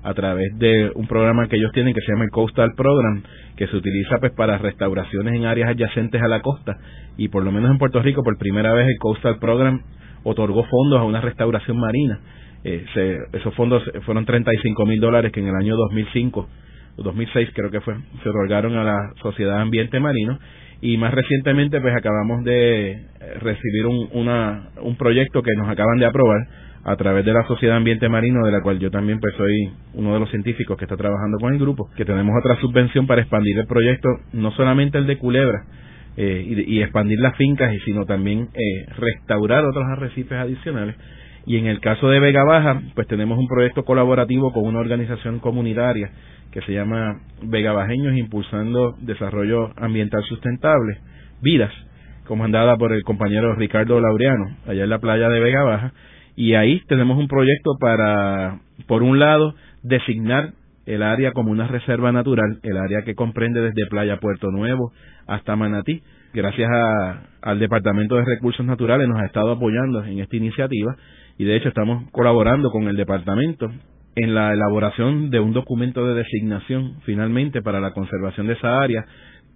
[0.06, 3.24] a través de un programa que ellos tienen que se llama el Coastal Program,
[3.58, 6.78] que se utiliza pues para restauraciones en áreas adyacentes a la costa
[7.18, 9.82] y por lo menos en Puerto Rico por primera vez el Coastal Program
[10.24, 12.20] otorgó fondos a una restauración marina.
[12.64, 12.86] Eh,
[13.34, 16.50] esos fondos fueron 35 mil dólares que en el año 2005
[16.98, 20.38] o 2006 creo que fue, se otorgaron a la Sociedad Ambiente Marino
[20.82, 23.08] y más recientemente pues acabamos de
[23.42, 26.48] recibir un, una, un proyecto que nos acaban de aprobar
[26.86, 30.14] a través de la Sociedad Ambiente Marino, de la cual yo también pues soy uno
[30.14, 33.58] de los científicos que está trabajando con el grupo, que tenemos otra subvención para expandir
[33.58, 35.64] el proyecto, no solamente el de Culebra,
[36.16, 40.96] eh, y, expandir las fincas, y sino también eh, restaurar otros arrecifes adicionales.
[41.48, 45.40] Y en el caso de Vega Baja, pues tenemos un proyecto colaborativo con una organización
[45.40, 46.12] comunitaria
[46.52, 51.00] que se llama Vega Bajeños Impulsando Desarrollo Ambiental Sustentable,
[51.42, 51.74] Vidas,
[52.28, 55.94] comandada por el compañero Ricardo Laureano, allá en la playa de Vega Baja,
[56.36, 60.54] y ahí tenemos un proyecto para, por un lado, designar
[60.86, 64.92] el área como una reserva natural, el área que comprende desde Playa Puerto Nuevo
[65.28, 66.02] hasta Manatí.
[66.34, 66.70] Gracias
[67.42, 70.96] al Departamento de Recursos Naturales nos ha estado apoyando en esta iniciativa
[71.38, 73.72] y de hecho estamos colaborando con el departamento
[74.16, 79.06] en la elaboración de un documento de designación finalmente para la conservación de esa área.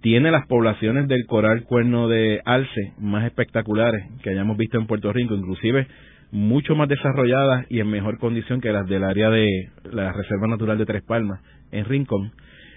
[0.00, 5.12] Tiene las poblaciones del coral cuerno de alce más espectaculares que hayamos visto en Puerto
[5.12, 5.86] Rico, inclusive
[6.32, 10.78] mucho más desarrolladas y en mejor condición que las del área de la Reserva Natural
[10.78, 11.40] de Tres Palmas,
[11.72, 12.32] en Rincón.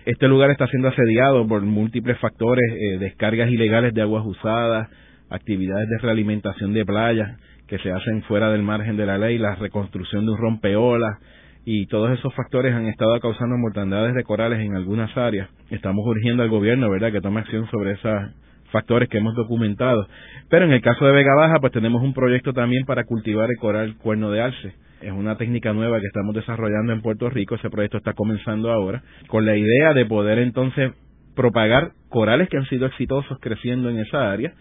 [0.06, 4.90] Este lugar está siendo asediado por múltiples factores, eh, descargas ilegales de aguas usadas,
[5.30, 9.56] actividades de realimentación de playas que se hacen fuera del margen de la ley, la
[9.56, 11.18] reconstrucción de un rompeolas
[11.66, 15.50] y todos esos factores han estado causando mortandades de corales en algunas áreas.
[15.70, 18.34] Estamos urgiendo al gobierno, ¿verdad?, que tome acción sobre esas
[18.74, 20.08] factores que hemos documentado.
[20.50, 23.58] Pero en el caso de Vega Baja, pues tenemos un proyecto también para cultivar el
[23.58, 24.74] coral cuerno de alce.
[25.02, 27.56] Es una técnica nueva que estamos desarrollando en Puerto Rico.
[27.56, 30.92] Ese proyecto está comenzando ahora con la idea de poder entonces
[31.36, 34.54] propagar corales que han sido exitosos creciendo en esa área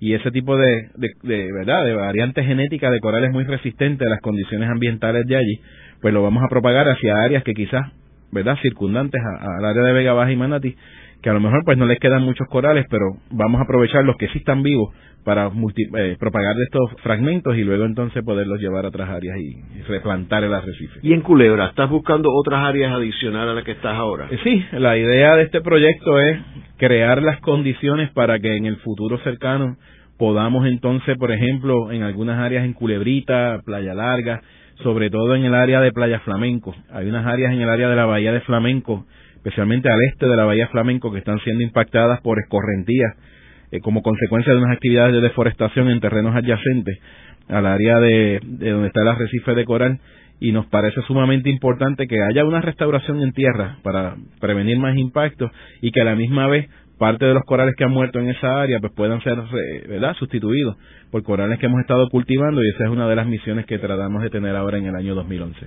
[0.00, 0.88] y ese tipo de,
[1.22, 5.60] de, verdad de variantes genéticas de corales muy resistentes a las condiciones ambientales de allí
[6.00, 7.92] pues lo vamos a propagar hacia áreas que quizás
[8.30, 10.76] verdad circundantes al área de Vega Baja y Manatí
[11.22, 14.16] que a lo mejor pues no les quedan muchos corales, pero vamos a aprovechar los
[14.16, 14.94] que sí están vivos
[15.24, 20.44] para eh, propagar estos fragmentos y luego entonces poderlos llevar a otras áreas y, replantar
[20.44, 21.00] el arrecife.
[21.02, 24.28] ¿Y en Culebra estás buscando otras áreas adicionales a las que estás ahora?
[24.30, 26.38] Eh, sí, la idea de este proyecto es
[26.76, 29.76] crear las condiciones para que en el futuro cercano
[30.16, 34.42] podamos entonces, por ejemplo, en algunas áreas en Culebrita, Playa Larga,
[34.82, 36.74] sobre todo en el área de Playa Flamenco.
[36.92, 39.06] Hay unas áreas en el área de la Bahía de Flamenco,
[39.40, 43.16] especialmente al este de la Bahía Flamenco, que están siendo impactadas por escorrentías
[43.72, 46.98] eh, como consecuencia de unas actividades de deforestación en terrenos adyacentes
[47.48, 49.98] al área de, donde está el arrecife de coral
[50.40, 55.50] y nos parece sumamente importante que haya una restauración en tierra para prevenir más impactos
[55.80, 56.68] y que a la misma vez
[56.98, 60.14] parte de los corales que han muerto en esa área pues puedan ser eh, ¿verdad?
[60.18, 60.76] sustituidos
[61.10, 64.22] por corales que hemos estado cultivando y esa es una de las misiones que tratamos
[64.22, 65.66] de tener ahora en el año 2011.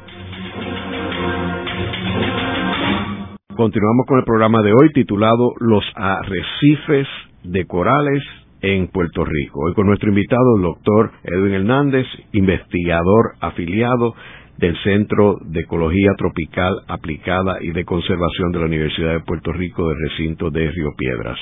[3.61, 7.07] Continuamos con el programa de hoy titulado Los arrecifes
[7.43, 8.23] de corales
[8.61, 9.59] en Puerto Rico.
[9.59, 14.15] Hoy con nuestro invitado, el doctor Edwin Hernández, investigador afiliado
[14.57, 19.89] del Centro de Ecología Tropical Aplicada y de Conservación de la Universidad de Puerto Rico
[19.89, 21.37] del recinto de Río Piedras.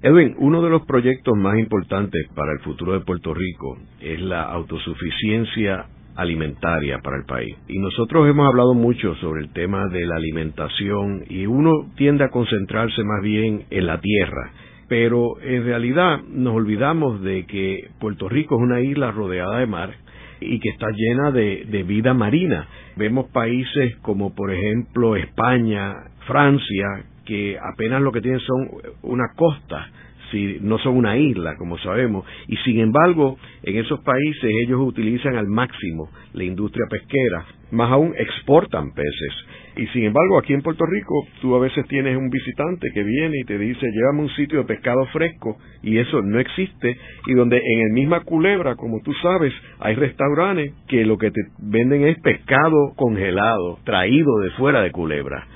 [0.00, 4.44] Edwin, uno de los proyectos más importantes para el futuro de Puerto Rico es la
[4.44, 5.84] autosuficiencia
[6.20, 7.56] alimentaria para el país.
[7.68, 12.28] Y nosotros hemos hablado mucho sobre el tema de la alimentación y uno tiende a
[12.28, 14.52] concentrarse más bien en la tierra.
[14.88, 19.94] Pero en realidad nos olvidamos de que Puerto Rico es una isla rodeada de mar
[20.40, 22.66] y que está llena de, vida marina.
[22.96, 25.94] Vemos países como por ejemplo España,
[26.26, 28.68] Francia, que apenas lo que tienen son
[29.02, 29.88] una costa,
[30.30, 35.36] si no son una isla, como sabemos, y sin embargo, en esos países ellos utilizan
[35.36, 39.34] al máximo la industria pesquera, más aún exportan peces.
[39.76, 43.36] Y sin embargo, aquí en Puerto Rico, tú a veces tienes un visitante que viene
[43.40, 47.56] y te dice, llévame un sitio de pescado fresco, y eso no existe, y donde
[47.56, 52.18] en el misma culebra, como tú sabes, hay restaurantes que lo que te venden es
[52.20, 55.46] pescado congelado, traído de fuera de culebra.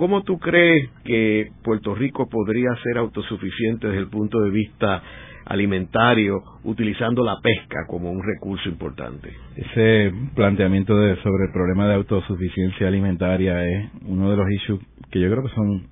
[0.00, 5.02] ¿Cómo tú crees que Puerto Rico podría ser autosuficiente desde el punto de vista
[5.44, 9.30] alimentario utilizando la pesca como un recurso importante?
[9.56, 14.80] Ese planteamiento sobre el problema de autosuficiencia alimentaria es uno de los issues
[15.10, 15.82] que yo creo que son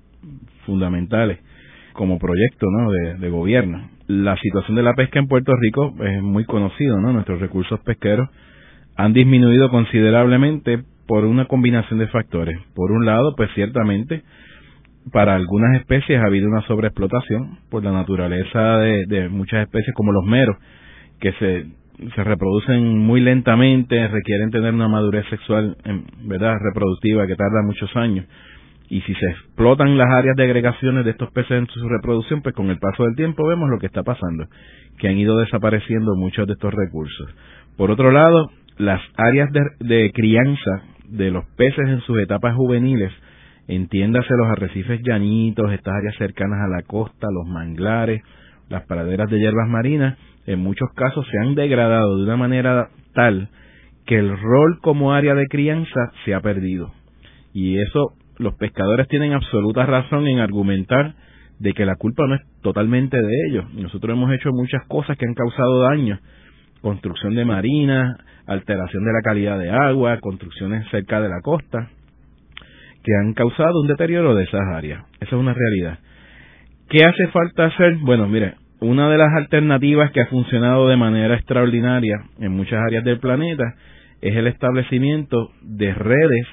[0.65, 1.37] fundamentales
[1.93, 2.89] como proyecto ¿no?
[2.89, 3.91] de, de gobierno.
[4.07, 7.13] La situación de la pesca en Puerto Rico es muy conocido, ¿no?
[7.13, 8.27] Nuestros recursos pesqueros
[8.95, 12.55] han disminuido considerablemente por una combinación de factores.
[12.75, 14.21] Por un lado, pues ciertamente
[15.11, 20.23] para algunas especies ha habido una sobreexplotación por la naturaleza de, muchas especies como los
[20.25, 20.55] meros,
[21.19, 21.65] que se,
[22.13, 25.75] se reproducen muy lentamente, requieren tener una madurez sexual,
[26.25, 28.27] verdad, reproductiva que tarda muchos años.
[28.87, 32.53] Y si se explotan las áreas de agregaciones de estos peces en su reproducción, pues
[32.53, 34.45] con el paso del tiempo vemos lo que está pasando,
[34.99, 37.33] que han ido desapareciendo muchos de estos recursos.
[37.77, 39.49] Por otro lado, las áreas
[39.79, 43.11] de crianza de los peces en sus etapas juveniles,
[43.67, 48.21] entiéndase los arrecifes llanitos, estas áreas cercanas a la costa, los manglares,
[48.69, 53.49] las praderas de hierbas marinas, en muchos casos se han degradado de una manera tal
[54.05, 56.91] que el rol como área de crianza se ha perdido.
[57.53, 61.15] Y eso los pescadores tienen absoluta razón en argumentar
[61.59, 63.65] de que la culpa no es totalmente de ellos.
[63.73, 66.19] Nosotros hemos hecho muchas cosas que han causado daño
[66.81, 68.17] construcción de marinas,
[68.49, 71.89] alteración de la calidad de agua, construcciones cerca de la costa,
[73.03, 75.03] que han causado un deterioro de esas áreas.
[75.19, 75.99] Esa es una realidad.
[76.89, 77.97] ¿Qué hace falta hacer?
[78.01, 83.03] Bueno, mire, una de las alternativas que ha funcionado de manera extraordinaria en muchas áreas
[83.03, 83.75] del planeta
[84.21, 86.47] es el establecimiento de redes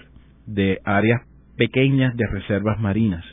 [0.46, 1.22] de áreas
[1.56, 3.24] pequeñas de reservas marinas.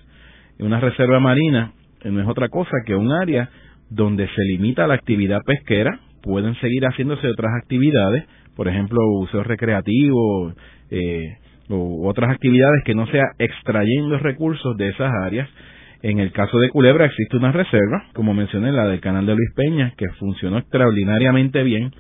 [0.60, 1.74] Una reserva marina
[2.06, 3.50] no es otra cosa que un área
[3.90, 8.24] donde se limita la actividad pesquera, pueden seguir haciéndose otras actividades,
[8.56, 10.54] por ejemplo, uso recreativo
[10.92, 11.38] eh,
[11.70, 15.50] u otras actividades que no sea extrayendo recursos de esas áreas.
[16.02, 19.54] En el caso de Culebra existe una reserva, como mencioné, la del canal de Luis
[19.56, 21.92] Peña, que funcionó extraordinariamente bien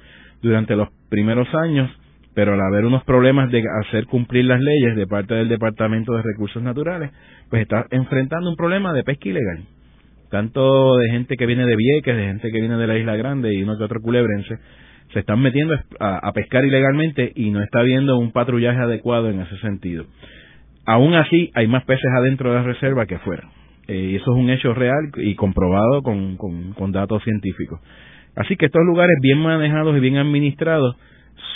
[0.42, 1.90] durante los primeros años,
[2.36, 6.22] pero al haber unos problemas de hacer cumplir las leyes de parte del Departamento de
[6.22, 7.12] Recursos Naturales,
[7.50, 9.64] pues está enfrentando un problema de pesca ilegal.
[10.30, 13.54] tanto de gente que viene de Vieques, de gente que viene de la Isla Grande
[13.54, 14.58] y uno que otro culebrense,
[15.14, 19.58] se están metiendo a, pescar ilegalmente y no está habiendo un patrullaje adecuado en ese
[19.60, 20.06] sentido.
[20.86, 23.48] Aún así, hay más peces adentro de la reserva que afuera.
[23.88, 27.80] Eh, eso es un hecho real y comprobado con, con, datos científicos.
[28.36, 30.96] Así que estos lugares bien manejados y bien administrados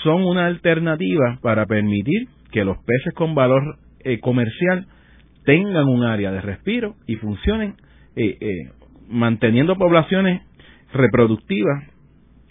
[0.04, 4.86] son una alternativa para permitir que los peces con valor eh, comercial
[5.46, 7.76] tengan un área de respiro y funcionen
[8.16, 8.70] eh,
[9.10, 10.42] manteniendo poblaciones
[10.94, 11.97] reproductivas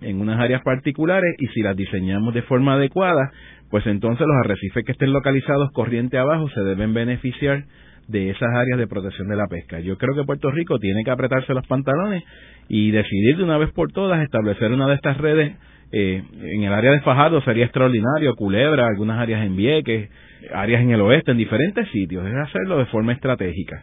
[0.00, 3.32] en unas áreas particulares y si las diseñamos de forma adecuada,
[3.70, 7.64] pues entonces los arrecifes que estén localizados corriente abajo se deben beneficiar
[8.08, 9.80] de esas áreas de protección de la pesca.
[9.80, 12.22] Yo creo que Puerto Rico tiene que apretarse los pantalones
[12.68, 15.54] y decidir de una vez por todas establecer una de estas redes
[15.92, 20.10] eh, en el área de Fajardo sería extraordinario, Culebra, algunas áreas en Vieques,
[20.52, 23.82] áreas en el oeste, en diferentes sitios, es hacerlo de forma estratégica.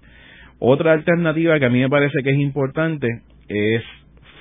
[0.60, 3.08] Otra alternativa que a mí me parece que es importante
[3.48, 3.84] es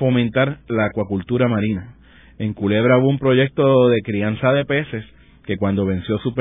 [0.03, 1.95] fomentar la acuacultura marina.
[2.41, 5.05] En Culebra hubo un proyecto de crianza de peces
[5.47, 6.35] que cuando venció su,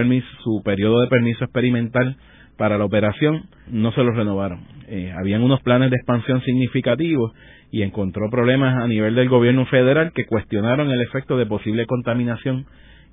[0.44, 2.18] su periodo de permiso experimental
[2.58, 4.62] para la operación no se lo renovaron.
[4.88, 7.34] Eh, habían unos planes de expansión significativos
[7.70, 12.66] y encontró problemas a nivel del gobierno federal que cuestionaron el efecto de posible contaminación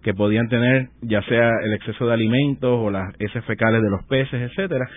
[0.02, 4.02] que podían tener ya sea el exceso de alimentos o las heces fecales de los
[4.06, 4.88] peces, etcétera.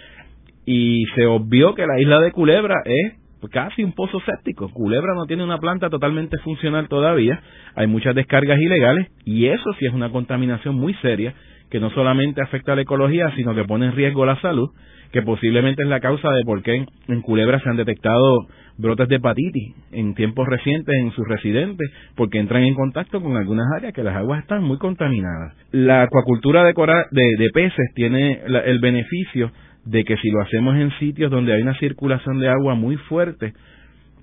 [0.66, 4.70] Y se obvió que la isla de Culebra es casi un pozo séptico.
[4.70, 7.42] Culebra no tiene una planta totalmente funcional todavía,
[7.76, 11.34] hay muchas descargas ilegales y eso sí es una contaminación muy seria
[11.72, 14.70] que no solamente afecta a la ecología, sino que pone en riesgo la salud,
[15.12, 19.16] que posiblemente es la causa de por qué en Culebra se han detectado brotes de
[19.16, 24.04] hepatitis en tiempos recientes en sus residentes, porque entran en contacto con algunas áreas que
[24.04, 25.56] las aguas están muy contaminadas.
[25.72, 26.74] La acuacultura de,
[27.12, 29.52] de, peces tiene el beneficio
[29.86, 33.54] de que si lo hacemos en sitios donde hay una circulación de agua muy fuerte,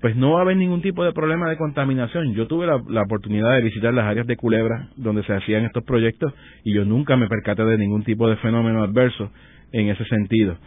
[0.01, 2.33] pues no va a haber ningún tipo de problema de contaminación.
[2.33, 6.33] Yo tuve la, oportunidad de visitar las áreas de Culebra donde se hacían estos proyectos
[6.63, 9.31] y yo nunca me percaté de ningún tipo de fenómeno adverso
[9.71, 10.57] en ese sentido.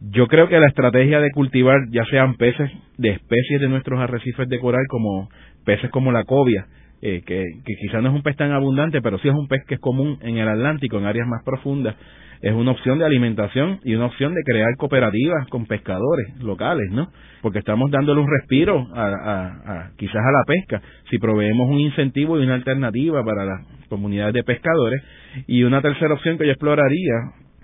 [0.00, 4.48] Yo creo que la estrategia de cultivar ya sean peces de especies de nuestros arrecifes
[4.48, 5.28] de coral como
[5.64, 6.66] peces como la cobia,
[7.02, 9.64] eh, que, que quizás no es un pez tan abundante, pero sí es un pez
[9.66, 11.96] que es común en el Atlántico, en áreas más profundas,
[12.42, 17.08] es una opción de alimentación y una opción de crear cooperativas con pescadores locales, ¿no?
[17.42, 20.80] Porque estamos dándole un respiro a, quizás a la pesca.
[21.10, 25.02] Si proveemos un incentivo y una alternativa para las comunidades de pescadores.
[25.46, 27.14] Y una tercera opción que yo exploraría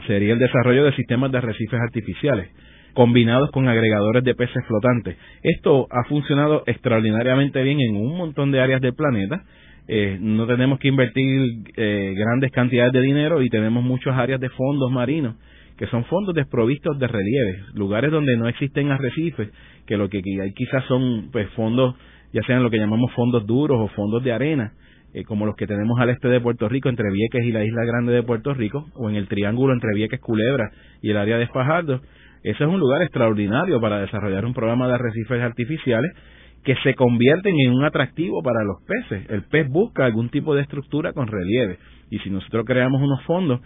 [0.07, 2.51] sería el desarrollo de sistemas de arrecifes artificiales
[2.97, 5.17] combinados con agregadores de peces flotantes.
[5.45, 9.45] Esto ha funcionado extraordinariamente bien en un montón de áreas del planeta
[9.89, 14.49] eh, no tenemos que invertir eh, grandes cantidades de dinero y tenemos muchas áreas de
[14.51, 15.37] fondos marinos
[15.77, 19.51] que son fondos desprovistos de relieve, lugares donde no existen arrecifes,
[19.87, 21.95] que lo que hay quizás son pues fondos,
[22.33, 24.73] ya sean lo que llamamos fondos duros o fondos de arena,
[25.13, 27.85] eh, como los que tenemos al este de Puerto Rico, entre Vieques y la isla
[27.85, 30.71] grande de Puerto Rico, o en el triángulo entre Vieques, Culebra
[31.03, 32.01] y el área de Fajardo.
[32.47, 36.13] Ese es un lugar extraordinario para desarrollar un programa de arrecifes artificiales
[36.63, 39.29] que se convierten en un atractivo para los peces.
[39.31, 41.79] El pez busca algún tipo de estructura con relieve
[42.09, 43.61] y si nosotros creamos unos fondos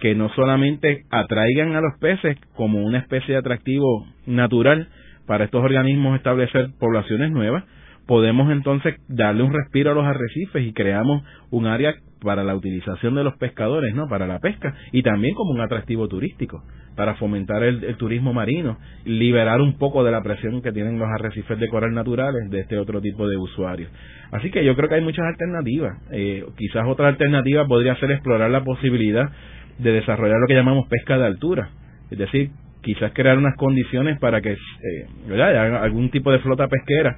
[0.00, 4.88] que no solamente atraigan a los peces como una especie de atractivo natural
[5.26, 7.64] para estos organismos establecer poblaciones nuevas,
[8.06, 13.14] podemos entonces darle un respiro a los arrecifes y creamos un área para la utilización
[13.14, 14.08] de los pescadores, ¿no?
[14.08, 16.62] Para la pesca y también como un atractivo turístico
[16.96, 21.58] para fomentar el, turismo marino, liberar un poco de la presión que tienen los arrecifes
[21.58, 23.90] de coral naturales de este otro tipo de usuarios.
[24.30, 25.98] Así que yo creo que hay muchas alternativas.
[26.10, 29.30] Eh, quizás otra alternativa podría ser explorar la posibilidad
[29.78, 31.70] de desarrollar lo que llamamos pesca de altura,
[32.10, 32.50] es decir,
[32.82, 37.16] quizás crear unas condiciones para que eh, haya algún tipo de flota pesquera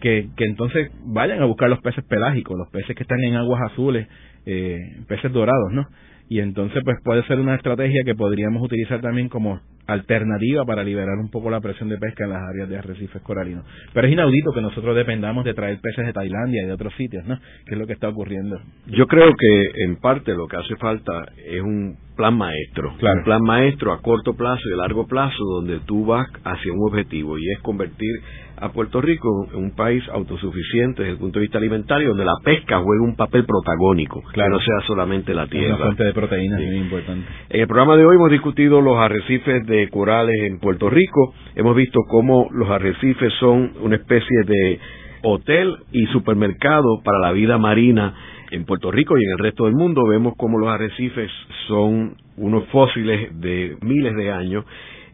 [0.00, 3.62] que, que entonces vayan a buscar los peces pelágicos, los peces que están en aguas
[3.72, 4.08] azules,
[4.46, 4.78] eh,
[5.08, 5.86] peces dorados, ¿no?
[6.28, 11.16] y entonces pues puede ser una estrategia que podríamos utilizar también como alternativa para liberar
[11.18, 13.64] un poco la presión de pesca en las áreas de arrecifes coralinos.
[13.92, 17.24] Pero es inaudito que nosotros dependamos de traer peces de Tailandia y de otros sitios,
[17.24, 17.38] ¿no?
[17.64, 18.60] Que es lo que está ocurriendo.
[18.86, 23.42] Yo creo que en parte lo que hace falta es un plan maestro, un plan
[23.42, 27.48] maestro a corto plazo y a largo plazo donde tú vas hacia un objetivo y
[27.52, 28.10] es convertir
[28.58, 32.80] a Puerto Rico un país autosuficiente desde el punto de vista alimentario, donde la pesca
[32.80, 34.50] juega un papel protagónico, claro.
[34.50, 35.76] que no sea solamente la tierra.
[35.76, 37.26] Una fuente de proteínas muy importante.
[37.50, 41.76] En el programa de hoy hemos discutido los arrecifes de corales en Puerto Rico, hemos
[41.76, 44.80] visto cómo los arrecifes son una especie de
[45.22, 48.14] hotel y supermercado para la vida marina
[48.50, 50.06] en Puerto Rico y en el resto del mundo.
[50.06, 51.30] Vemos cómo los arrecifes
[51.66, 54.64] son unos fósiles de miles de años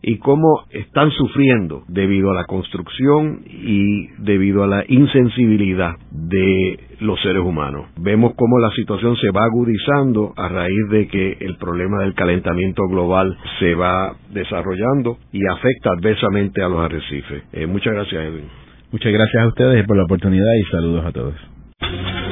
[0.02, 7.20] y cómo están sufriendo debido a la construcción y debido a la insensibilidad de los
[7.22, 7.86] seres humanos.
[7.96, 12.82] Vemos cómo la situación se va agudizando a raíz de que el problema del calentamiento
[12.88, 17.44] global se va desarrollando y afecta adversamente a los arrecifes.
[17.52, 18.44] Eh, muchas gracias, Edwin.
[18.90, 22.31] Muchas gracias a ustedes por la oportunidad y saludos a todos.